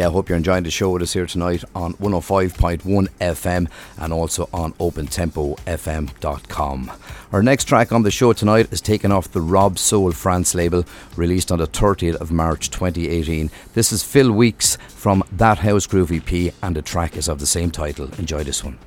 I 0.09 0.11
hope 0.11 0.27
you're 0.27 0.39
enjoying 0.39 0.63
the 0.63 0.71
show 0.71 0.89
with 0.89 1.03
us 1.03 1.13
here 1.13 1.27
tonight 1.27 1.63
on 1.75 1.93
105.1 1.93 2.81
FM 3.19 3.69
and 3.99 4.11
also 4.11 4.49
on 4.51 4.73
opentempofm.com. 4.73 6.91
Our 7.31 7.43
next 7.43 7.65
track 7.65 7.91
on 7.91 8.01
the 8.01 8.09
show 8.09 8.33
tonight 8.33 8.73
is 8.73 8.81
taken 8.81 9.11
off 9.11 9.31
the 9.31 9.39
Robsoul 9.39 10.15
France 10.15 10.55
label, 10.55 10.83
released 11.15 11.51
on 11.51 11.59
the 11.59 11.67
30th 11.67 12.15
of 12.15 12.31
March 12.31 12.71
2018. 12.71 13.51
This 13.75 13.91
is 13.91 14.01
Phil 14.01 14.31
Weeks 14.31 14.79
from 14.87 15.23
That 15.31 15.59
House 15.59 15.85
Groove 15.85 16.11
EP, 16.11 16.55
and 16.63 16.75
the 16.75 16.81
track 16.81 17.15
is 17.15 17.27
of 17.27 17.39
the 17.39 17.45
same 17.45 17.69
title. 17.69 18.09
Enjoy 18.17 18.43
this 18.43 18.63
one. 18.63 18.79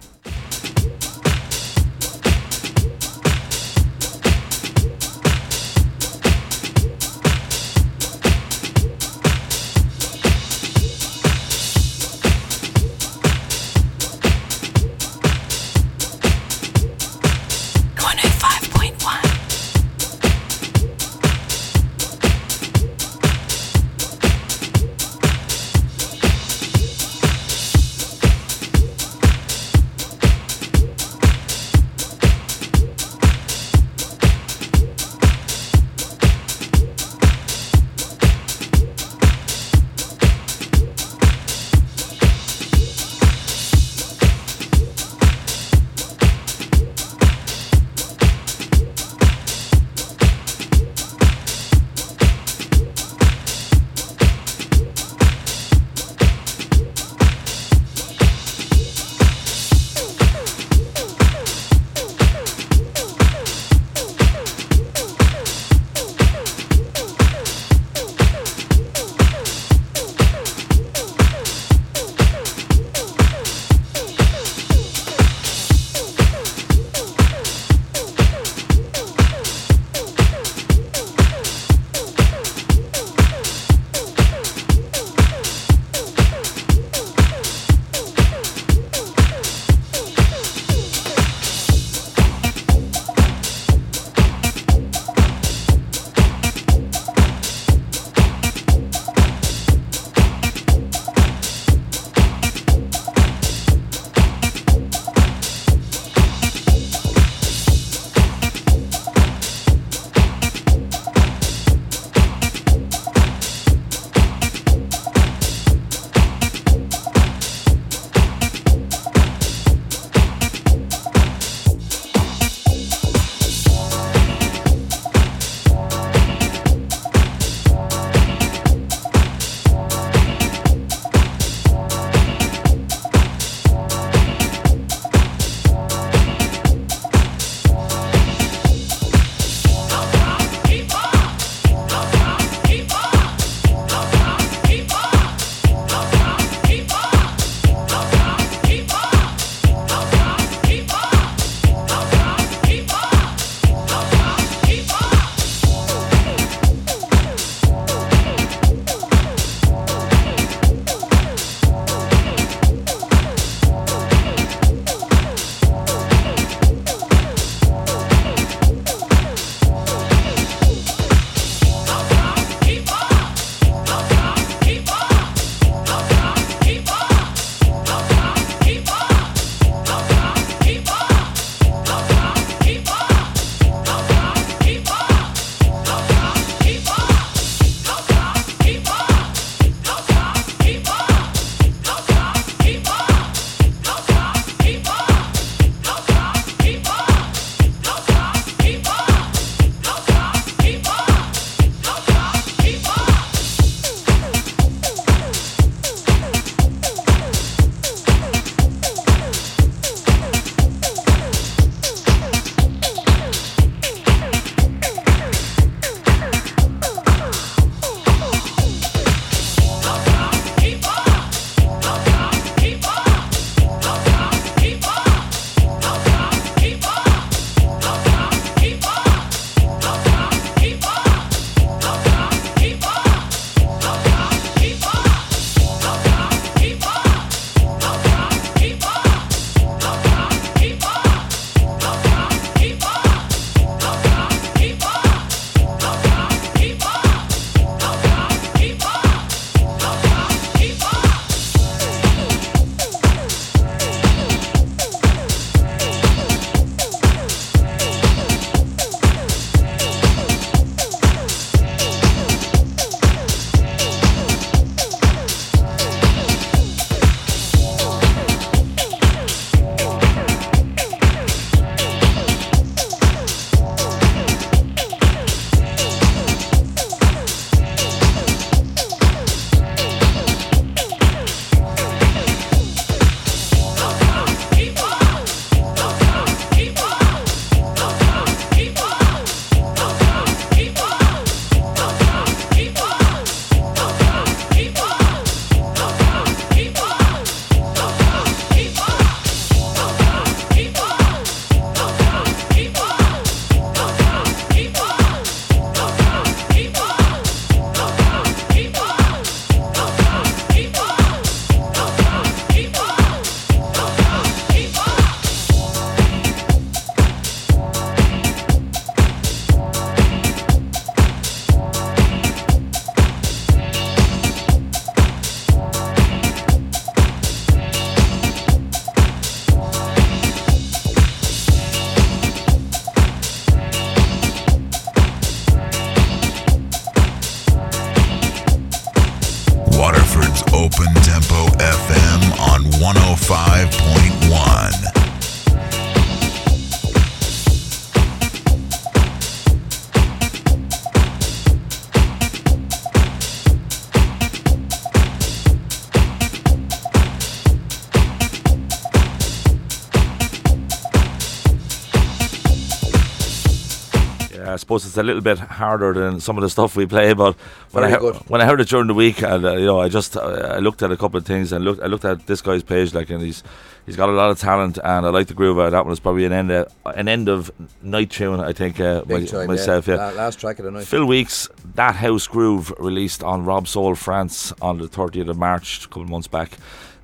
Suppose 364.73 364.86
it's 364.89 364.97
a 364.97 365.03
little 365.03 365.20
bit 365.20 365.39
harder 365.39 365.93
than 365.93 366.19
some 366.19 366.39
of 366.39 366.43
the 366.43 366.49
stuff 366.49 366.77
we 366.77 366.86
play, 366.86 367.12
but 367.12 367.35
when 367.73 367.85
I 367.85 367.90
Very 367.90 367.93
heard, 368.03 368.12
good. 368.15 368.31
when 368.31 368.40
I 368.40 368.47
heard 368.47 368.59
it 368.62 368.69
during 368.69 368.86
the 368.86 368.94
week, 368.94 369.20
and 369.23 369.44
uh, 369.44 369.53
you 369.57 369.66
know, 369.66 369.81
I 369.81 369.90
just 369.90 370.16
uh, 370.16 370.20
I 370.57 370.61
looked 370.61 370.82
at 370.82 370.90
a 370.90 370.97
couple 370.97 371.19
of 371.19 371.27
things 371.27 371.53
and 371.53 371.62
looked 371.62 371.82
I 371.82 371.86
looked 371.89 372.07
at 372.07 372.27
this 372.27 372.40
guy's 372.40 372.62
page, 372.62 372.94
like, 372.94 373.11
and 373.11 373.20
he's 373.20 373.43
he's 373.85 373.97
got 373.97 374.09
a 374.09 374.12
lot 374.12 374.31
of 374.31 374.39
talent, 374.40 374.78
and 374.82 375.05
I 375.05 375.11
like 375.11 375.27
the 375.27 375.35
groove. 375.35 375.59
Of 375.59 375.73
that 375.73 375.85
one 375.85 375.93
is 375.93 376.01
probably 376.01 376.24
an 376.24 376.32
end 376.32 376.51
of, 376.51 376.73
an 376.86 377.07
end 377.07 377.28
of 377.28 377.51
night 377.82 378.11
tune, 378.11 378.40
I 378.40 378.55
think. 378.55 378.81
Uh, 378.81 379.03
my- 379.07 379.27
time, 379.27 379.47
myself, 379.47 379.89
yeah. 379.89 379.97
La- 379.97 380.11
last 380.12 380.40
track 380.40 380.59
of 380.59 380.65
the 380.65 380.70
night. 380.70 380.86
Phil 380.86 381.05
Weeks, 381.05 381.49
That 381.74 381.97
House 381.97 382.27
Groove, 382.27 382.73
released 382.78 383.23
on 383.23 383.44
Robsoul 383.44 383.94
France 383.97 384.55
on 384.62 384.78
the 384.78 384.89
30th 384.89 385.28
of 385.28 385.36
March, 385.36 385.85
a 385.85 385.89
couple 385.89 386.03
of 386.05 386.09
months 386.09 386.28
back. 386.28 386.57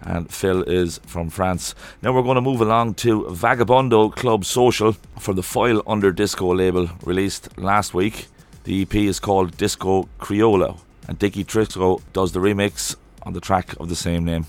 And 0.09 0.33
Phil 0.33 0.63
is 0.63 1.01
from 1.07 1.29
France. 1.29 1.75
Now 2.01 2.15
we're 2.15 2.23
going 2.23 2.37
to 2.37 2.41
move 2.41 2.63
along 2.63 2.95
to 2.95 3.25
Vagabondo 3.25 4.11
Club 4.11 4.47
Social 4.47 4.97
for 5.19 5.35
the 5.35 5.43
File 5.43 5.83
Under 5.87 6.11
Disco 6.13 6.55
label, 6.55 6.89
released 7.05 7.59
last 7.59 7.93
week. 7.93 8.29
The 8.65 8.81
EP 8.83 8.95
is 8.95 9.21
called 9.21 9.59
Disco 9.59 10.09
Criollo, 10.19 10.79
and 11.07 11.19
Dicky 11.19 11.45
Trisco 11.45 12.01
does 12.15 12.33
the 12.33 12.41
remix 12.41 12.97
on 13.23 13.35
the 13.35 13.41
track 13.41 13.79
of 13.79 13.91
the 13.91 13.97
same 13.97 14.25
name. 14.25 14.47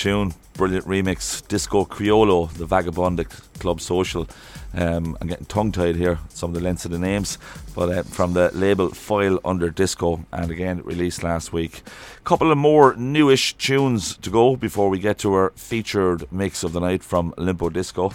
Tune, 0.00 0.32
brilliant 0.54 0.86
remix, 0.86 1.46
Disco 1.46 1.84
Criollo, 1.84 2.50
the 2.54 2.64
Vagabond 2.64 3.22
Club 3.58 3.82
Social. 3.82 4.26
Um, 4.72 5.14
I'm 5.20 5.28
getting 5.28 5.44
tongue 5.44 5.72
tied 5.72 5.96
here, 5.96 6.18
some 6.30 6.50
of 6.50 6.54
the 6.54 6.62
lengths 6.62 6.86
of 6.86 6.90
the 6.90 6.98
names, 6.98 7.36
but 7.74 7.90
uh, 7.90 8.02
from 8.04 8.32
the 8.32 8.50
label 8.54 8.88
File 8.88 9.38
Under 9.44 9.68
Disco, 9.68 10.24
and 10.32 10.50
again, 10.50 10.80
released 10.84 11.22
last 11.22 11.52
week. 11.52 11.82
Couple 12.24 12.50
of 12.50 12.56
more 12.56 12.96
newish 12.96 13.52
tunes 13.58 14.16
to 14.18 14.30
go 14.30 14.56
before 14.56 14.88
we 14.88 14.98
get 14.98 15.18
to 15.18 15.34
our 15.34 15.52
featured 15.54 16.24
mix 16.32 16.64
of 16.64 16.72
the 16.72 16.80
night 16.80 17.02
from 17.02 17.32
Limpo 17.36 17.70
Disco. 17.70 18.10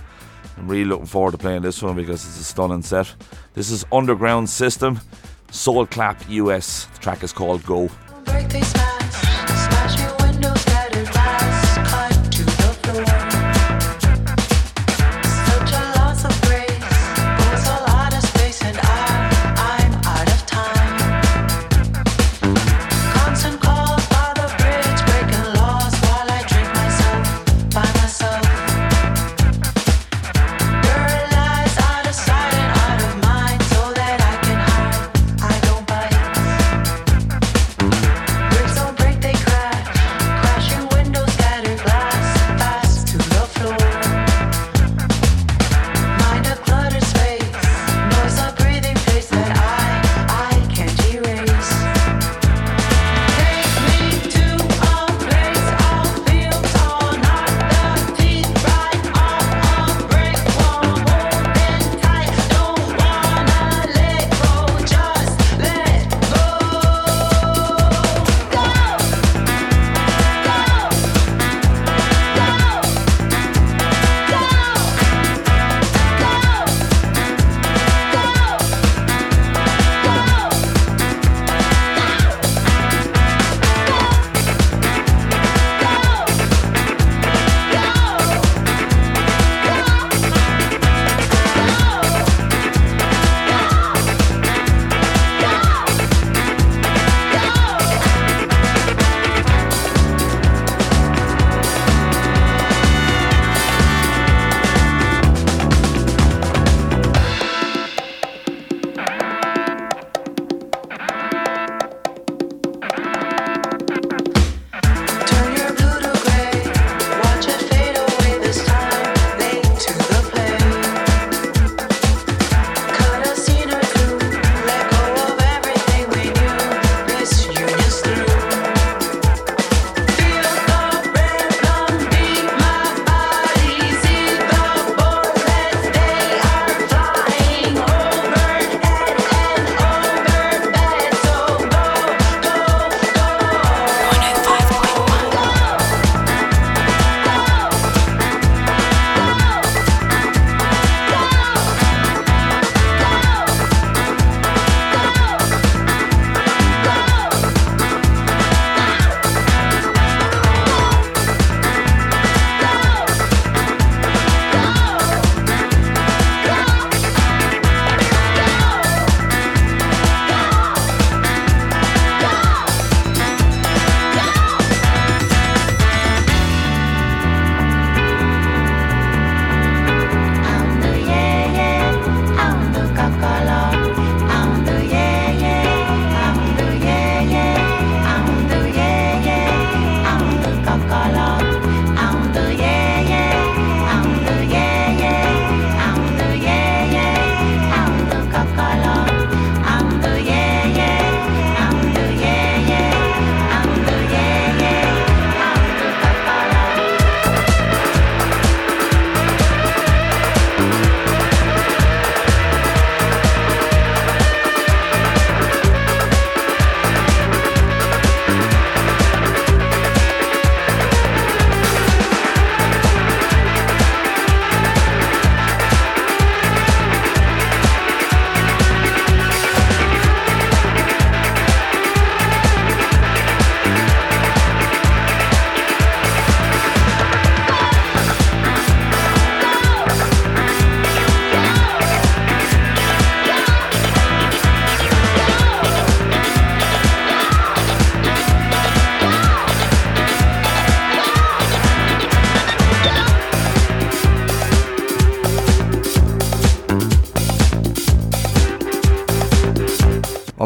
I'm 0.58 0.68
really 0.68 0.86
looking 0.86 1.06
forward 1.06 1.34
to 1.34 1.38
playing 1.38 1.62
this 1.62 1.84
one 1.84 1.96
because 1.96 2.26
it's 2.26 2.40
a 2.40 2.44
stunning 2.44 2.82
set. 2.82 3.14
This 3.54 3.70
is 3.70 3.86
Underground 3.92 4.50
System, 4.50 5.02
Soul 5.52 5.86
Clap 5.86 6.28
US. 6.30 6.86
The 6.86 7.00
track 7.00 7.22
is 7.22 7.32
called 7.32 7.64
Go. 7.64 7.92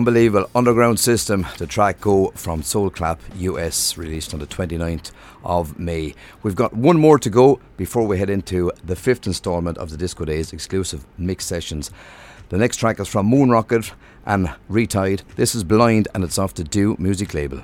Unbelievable. 0.09 0.49
Underground 0.55 0.99
System, 0.99 1.45
the 1.59 1.67
track 1.67 2.01
Go 2.01 2.31
from 2.31 2.63
Soul 2.63 2.89
Clap 2.89 3.21
US, 3.37 3.95
released 3.95 4.33
on 4.33 4.39
the 4.39 4.47
29th 4.47 5.11
of 5.43 5.77
May. 5.77 6.15
We've 6.41 6.55
got 6.55 6.73
one 6.73 6.97
more 6.97 7.19
to 7.19 7.29
go 7.29 7.59
before 7.77 8.07
we 8.07 8.17
head 8.17 8.31
into 8.31 8.71
the 8.83 8.95
fifth 8.95 9.27
installment 9.27 9.77
of 9.77 9.91
the 9.91 9.97
Disco 9.97 10.25
Days 10.25 10.51
exclusive 10.51 11.05
mix 11.19 11.45
sessions. 11.45 11.91
The 12.49 12.57
next 12.57 12.77
track 12.77 12.99
is 12.99 13.07
from 13.07 13.27
Moon 13.27 13.51
Rocket 13.51 13.91
and 14.25 14.51
Re-Tide. 14.67 15.21
This 15.35 15.53
is 15.53 15.63
Blind 15.63 16.07
and 16.15 16.23
it's 16.23 16.39
off 16.39 16.55
the 16.55 16.63
Do 16.63 16.95
music 16.97 17.35
label. 17.35 17.61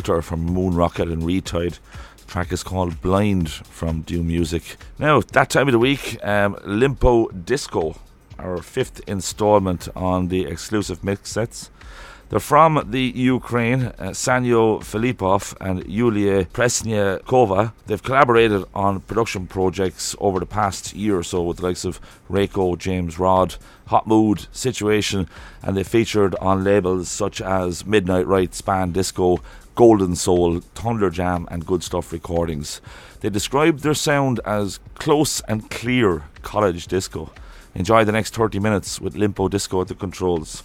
Belter 0.00 0.22
from 0.22 0.40
Moon 0.40 0.74
Rocket 0.74 1.08
and 1.08 1.24
Re-Tide. 1.24 1.78
The 2.16 2.24
track 2.26 2.52
is 2.52 2.62
called 2.62 3.02
Blind 3.02 3.50
from 3.50 4.02
Doom 4.02 4.28
Music. 4.28 4.76
Now, 4.98 5.20
that 5.20 5.50
time 5.50 5.68
of 5.68 5.72
the 5.72 5.78
week, 5.78 6.18
um, 6.22 6.54
Limpo 6.64 7.28
Disco, 7.44 7.96
our 8.38 8.62
fifth 8.62 9.00
installment 9.06 9.88
on 9.94 10.28
the 10.28 10.46
exclusive 10.46 11.04
mix 11.04 11.30
sets. 11.30 11.70
They're 12.30 12.38
from 12.38 12.86
the 12.92 13.02
Ukraine, 13.02 13.86
uh, 13.86 14.12
Sanyo 14.12 14.78
Filipov 14.82 15.56
and 15.60 15.84
Yulia 15.84 16.44
Presnyakova. 16.44 17.72
They've 17.86 18.02
collaborated 18.02 18.64
on 18.72 19.00
production 19.00 19.48
projects 19.48 20.14
over 20.20 20.38
the 20.38 20.46
past 20.46 20.94
year 20.94 21.18
or 21.18 21.24
so 21.24 21.42
with 21.42 21.56
the 21.56 21.64
likes 21.64 21.84
of 21.84 22.00
Reiko, 22.30 22.78
James 22.78 23.18
Rod, 23.18 23.56
Hot 23.88 24.06
Mood, 24.06 24.46
Situation, 24.52 25.28
and 25.60 25.76
they 25.76 25.82
featured 25.82 26.36
on 26.36 26.62
labels 26.62 27.08
such 27.10 27.40
as 27.40 27.84
Midnight 27.84 28.28
Riot, 28.28 28.54
Span 28.54 28.92
Disco, 28.92 29.40
Golden 29.80 30.14
Soul, 30.14 30.60
Thunder 30.74 31.08
Jam, 31.08 31.48
and 31.50 31.64
Good 31.64 31.82
Stuff 31.82 32.12
Recordings. 32.12 32.82
They 33.20 33.30
described 33.30 33.80
their 33.80 33.94
sound 33.94 34.38
as 34.44 34.78
close 34.96 35.40
and 35.48 35.70
clear 35.70 36.24
college 36.42 36.86
disco. 36.86 37.32
Enjoy 37.74 38.04
the 38.04 38.12
next 38.12 38.34
30 38.34 38.58
minutes 38.58 39.00
with 39.00 39.14
Limpo 39.14 39.48
Disco 39.48 39.80
at 39.80 39.88
the 39.88 39.94
controls. 39.94 40.64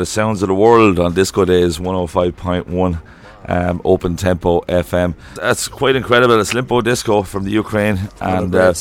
the 0.00 0.06
sounds 0.06 0.40
of 0.40 0.48
the 0.48 0.54
world 0.54 0.98
on 0.98 1.12
Disco 1.12 1.44
Days 1.44 1.78
105.1 1.78 3.02
um, 3.46 3.82
open 3.84 4.16
tempo 4.16 4.62
FM. 4.62 5.14
That's 5.34 5.68
quite 5.68 5.94
incredible. 5.94 6.40
It's 6.40 6.54
Limpo 6.54 6.82
Disco 6.82 7.22
from 7.22 7.44
the 7.44 7.50
Ukraine. 7.50 8.08
And 8.18 8.54
uh. 8.54 8.72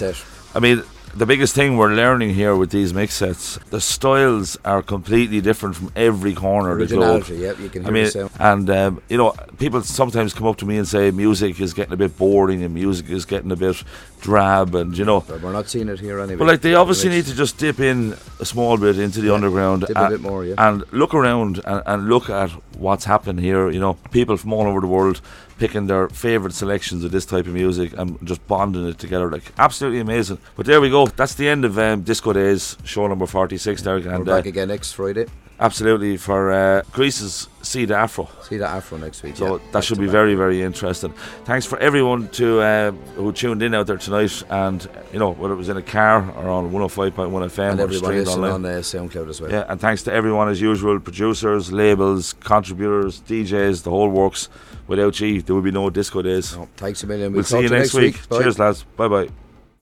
I 0.56 0.60
mean, 0.60 0.82
the 1.14 1.26
biggest 1.26 1.56
thing 1.56 1.76
we're 1.76 1.94
learning 1.94 2.34
here 2.36 2.56
with 2.56 2.70
these 2.72 2.94
mix 2.94 3.16
sets, 3.16 3.58
the 3.70 3.82
styles 3.82 4.58
are 4.64 4.82
completely 4.82 5.42
different 5.42 5.76
from 5.76 5.92
every 5.94 6.34
corner 6.34 6.80
of 6.80 6.88
the 6.88 6.96
globe. 6.96 7.28
Yep, 7.28 7.60
you 7.60 7.70
can 7.70 7.82
I 7.82 7.86
hear 7.86 7.94
mean, 7.94 8.04
the 8.06 8.12
sound. 8.12 8.32
and 8.40 8.70
um, 8.70 9.02
you 9.10 9.18
know, 9.18 9.36
people 9.58 9.82
sometimes 9.82 10.34
come 10.34 10.48
up 10.48 10.56
to 10.58 10.66
me 10.66 10.78
and 10.78 10.88
say 10.88 11.12
music 11.12 11.60
is 11.60 11.74
getting 11.74 11.94
a 11.94 11.98
bit 11.98 12.18
boring 12.18 12.64
and 12.64 12.74
music 12.74 13.10
is 13.10 13.26
getting 13.26 13.52
a 13.52 13.58
bit 13.58 13.84
drab, 14.22 14.74
and 14.74 14.98
you 14.98 15.04
know, 15.04 15.20
But 15.28 15.42
we're 15.42 15.52
not 15.52 15.68
seeing 15.68 15.90
it 15.90 16.00
here 16.00 16.20
anyway. 16.20 16.38
but 16.38 16.48
like 16.48 16.62
they 16.62 16.76
obviously 16.76 17.10
need 17.10 17.26
to 17.26 17.36
just 17.36 17.58
dip 17.58 17.82
in 17.82 18.16
a 18.40 18.46
small 18.46 18.78
bit 18.78 18.98
into 18.98 19.22
the 19.22 19.28
Yeah, 19.28 19.34
underground 19.34 19.84
a 19.84 20.00
and, 20.00 20.10
bit 20.10 20.22
more, 20.22 20.46
yeah. 20.46 20.56
and 20.58 20.84
look 20.92 21.14
around 21.14 21.60
and, 21.66 21.84
and 21.86 22.10
look 22.10 22.30
at 22.30 22.50
what's 22.78 23.06
happening 23.06 23.44
here. 23.44 23.70
You 23.70 23.80
know, 23.80 23.94
people 24.12 24.38
from 24.38 24.54
all 24.54 24.66
over 24.68 24.80
the 24.82 24.88
world 24.88 25.22
picking 25.58 25.88
their 25.88 26.08
favourite 26.10 26.54
selections 26.54 27.04
of 27.04 27.12
this 27.12 27.26
type 27.26 27.46
of 27.46 27.54
music 27.54 27.92
and 27.98 28.18
just 28.26 28.46
bonding 28.48 28.88
it 28.88 28.98
together. 28.98 29.30
Like 29.30 29.52
absolutely 29.58 30.00
amazing. 30.00 30.38
But 30.56 30.66
there 30.66 30.80
we 30.82 30.90
go. 30.90 31.08
That's 31.08 31.36
the 31.36 31.50
end 31.50 31.66
of 31.66 31.78
um, 31.78 32.02
Disco 32.04 32.32
Days, 32.34 32.78
show 32.84 33.08
number 33.08 33.26
forty 33.26 33.58
six. 33.58 33.82
Derek, 33.82 34.06
We're 34.06 34.24
back 34.24 34.46
uh, 34.46 34.50
again 34.50 34.70
next 34.70 34.94
Friday. 34.94 35.26
absolutely 35.60 36.16
for 36.18 36.52
uh, 36.52 36.82
Greece's 36.94 37.48
See 37.70 37.86
the 37.86 37.96
Afro. 37.96 38.28
See 38.42 38.58
the 38.58 38.68
Afro 38.68 38.98
next 38.98 39.22
week. 39.22 39.38
So 39.38 39.58
yeah. 39.58 39.64
that 39.74 39.84
should 39.84 40.00
be 40.00 40.08
very, 40.08 40.34
very 40.34 40.64
interesting. 40.64 41.14
Thanks 41.46 41.68
for 41.68 41.78
everyone 41.78 42.28
to 42.30 42.62
uh, 42.62 42.92
who 43.16 43.32
tuned 43.32 43.62
in 43.62 43.76
out 43.76 43.86
there 43.86 43.98
tonight, 43.98 44.42
and 44.50 44.90
you 45.14 45.20
know 45.20 45.34
whether 45.34 45.54
it 45.54 45.58
was 45.58 45.70
in 45.70 45.78
a 45.78 45.84
car 45.84 46.28
or 46.32 46.50
on 46.50 46.72
105.1 46.72 47.14
FM 47.14 47.72
and 47.74 47.80
or 47.80 47.86
listening 47.86 48.28
online. 48.28 48.52
on 48.52 48.66
uh, 48.66 48.70
SoundCloud 48.80 49.30
as 49.30 49.40
well. 49.40 49.52
Yeah, 49.52 49.66
and 49.70 49.80
thanks 49.80 50.02
to 50.04 50.12
everyone 50.12 50.50
as 50.50 50.60
usual 50.60 51.00
producers, 51.00 51.72
labels, 51.72 52.34
contributors, 52.34 53.22
DJs, 53.22 53.84
the 53.84 53.92
whole 53.92 54.10
works. 54.10 54.50
Without 54.88 55.20
you, 55.20 55.44
there 55.44 55.54
would 55.54 55.64
be 55.64 55.70
no 55.70 55.92
disco 55.92 56.24
days. 56.24 56.58
Thanks 56.78 57.04
a 57.04 57.06
million. 57.06 57.32
We'll, 57.34 57.38
We'll 57.38 57.44
see 57.44 57.58
you 57.58 57.70
talk 57.70 57.70
to 57.70 57.76
you 57.76 57.80
next 57.82 57.94
next 57.94 58.04
week. 58.04 58.32
week. 58.32 58.42
Cheers, 58.42 58.58
lads. 58.58 58.84
Bye 58.98 59.08
bye. 59.08 59.30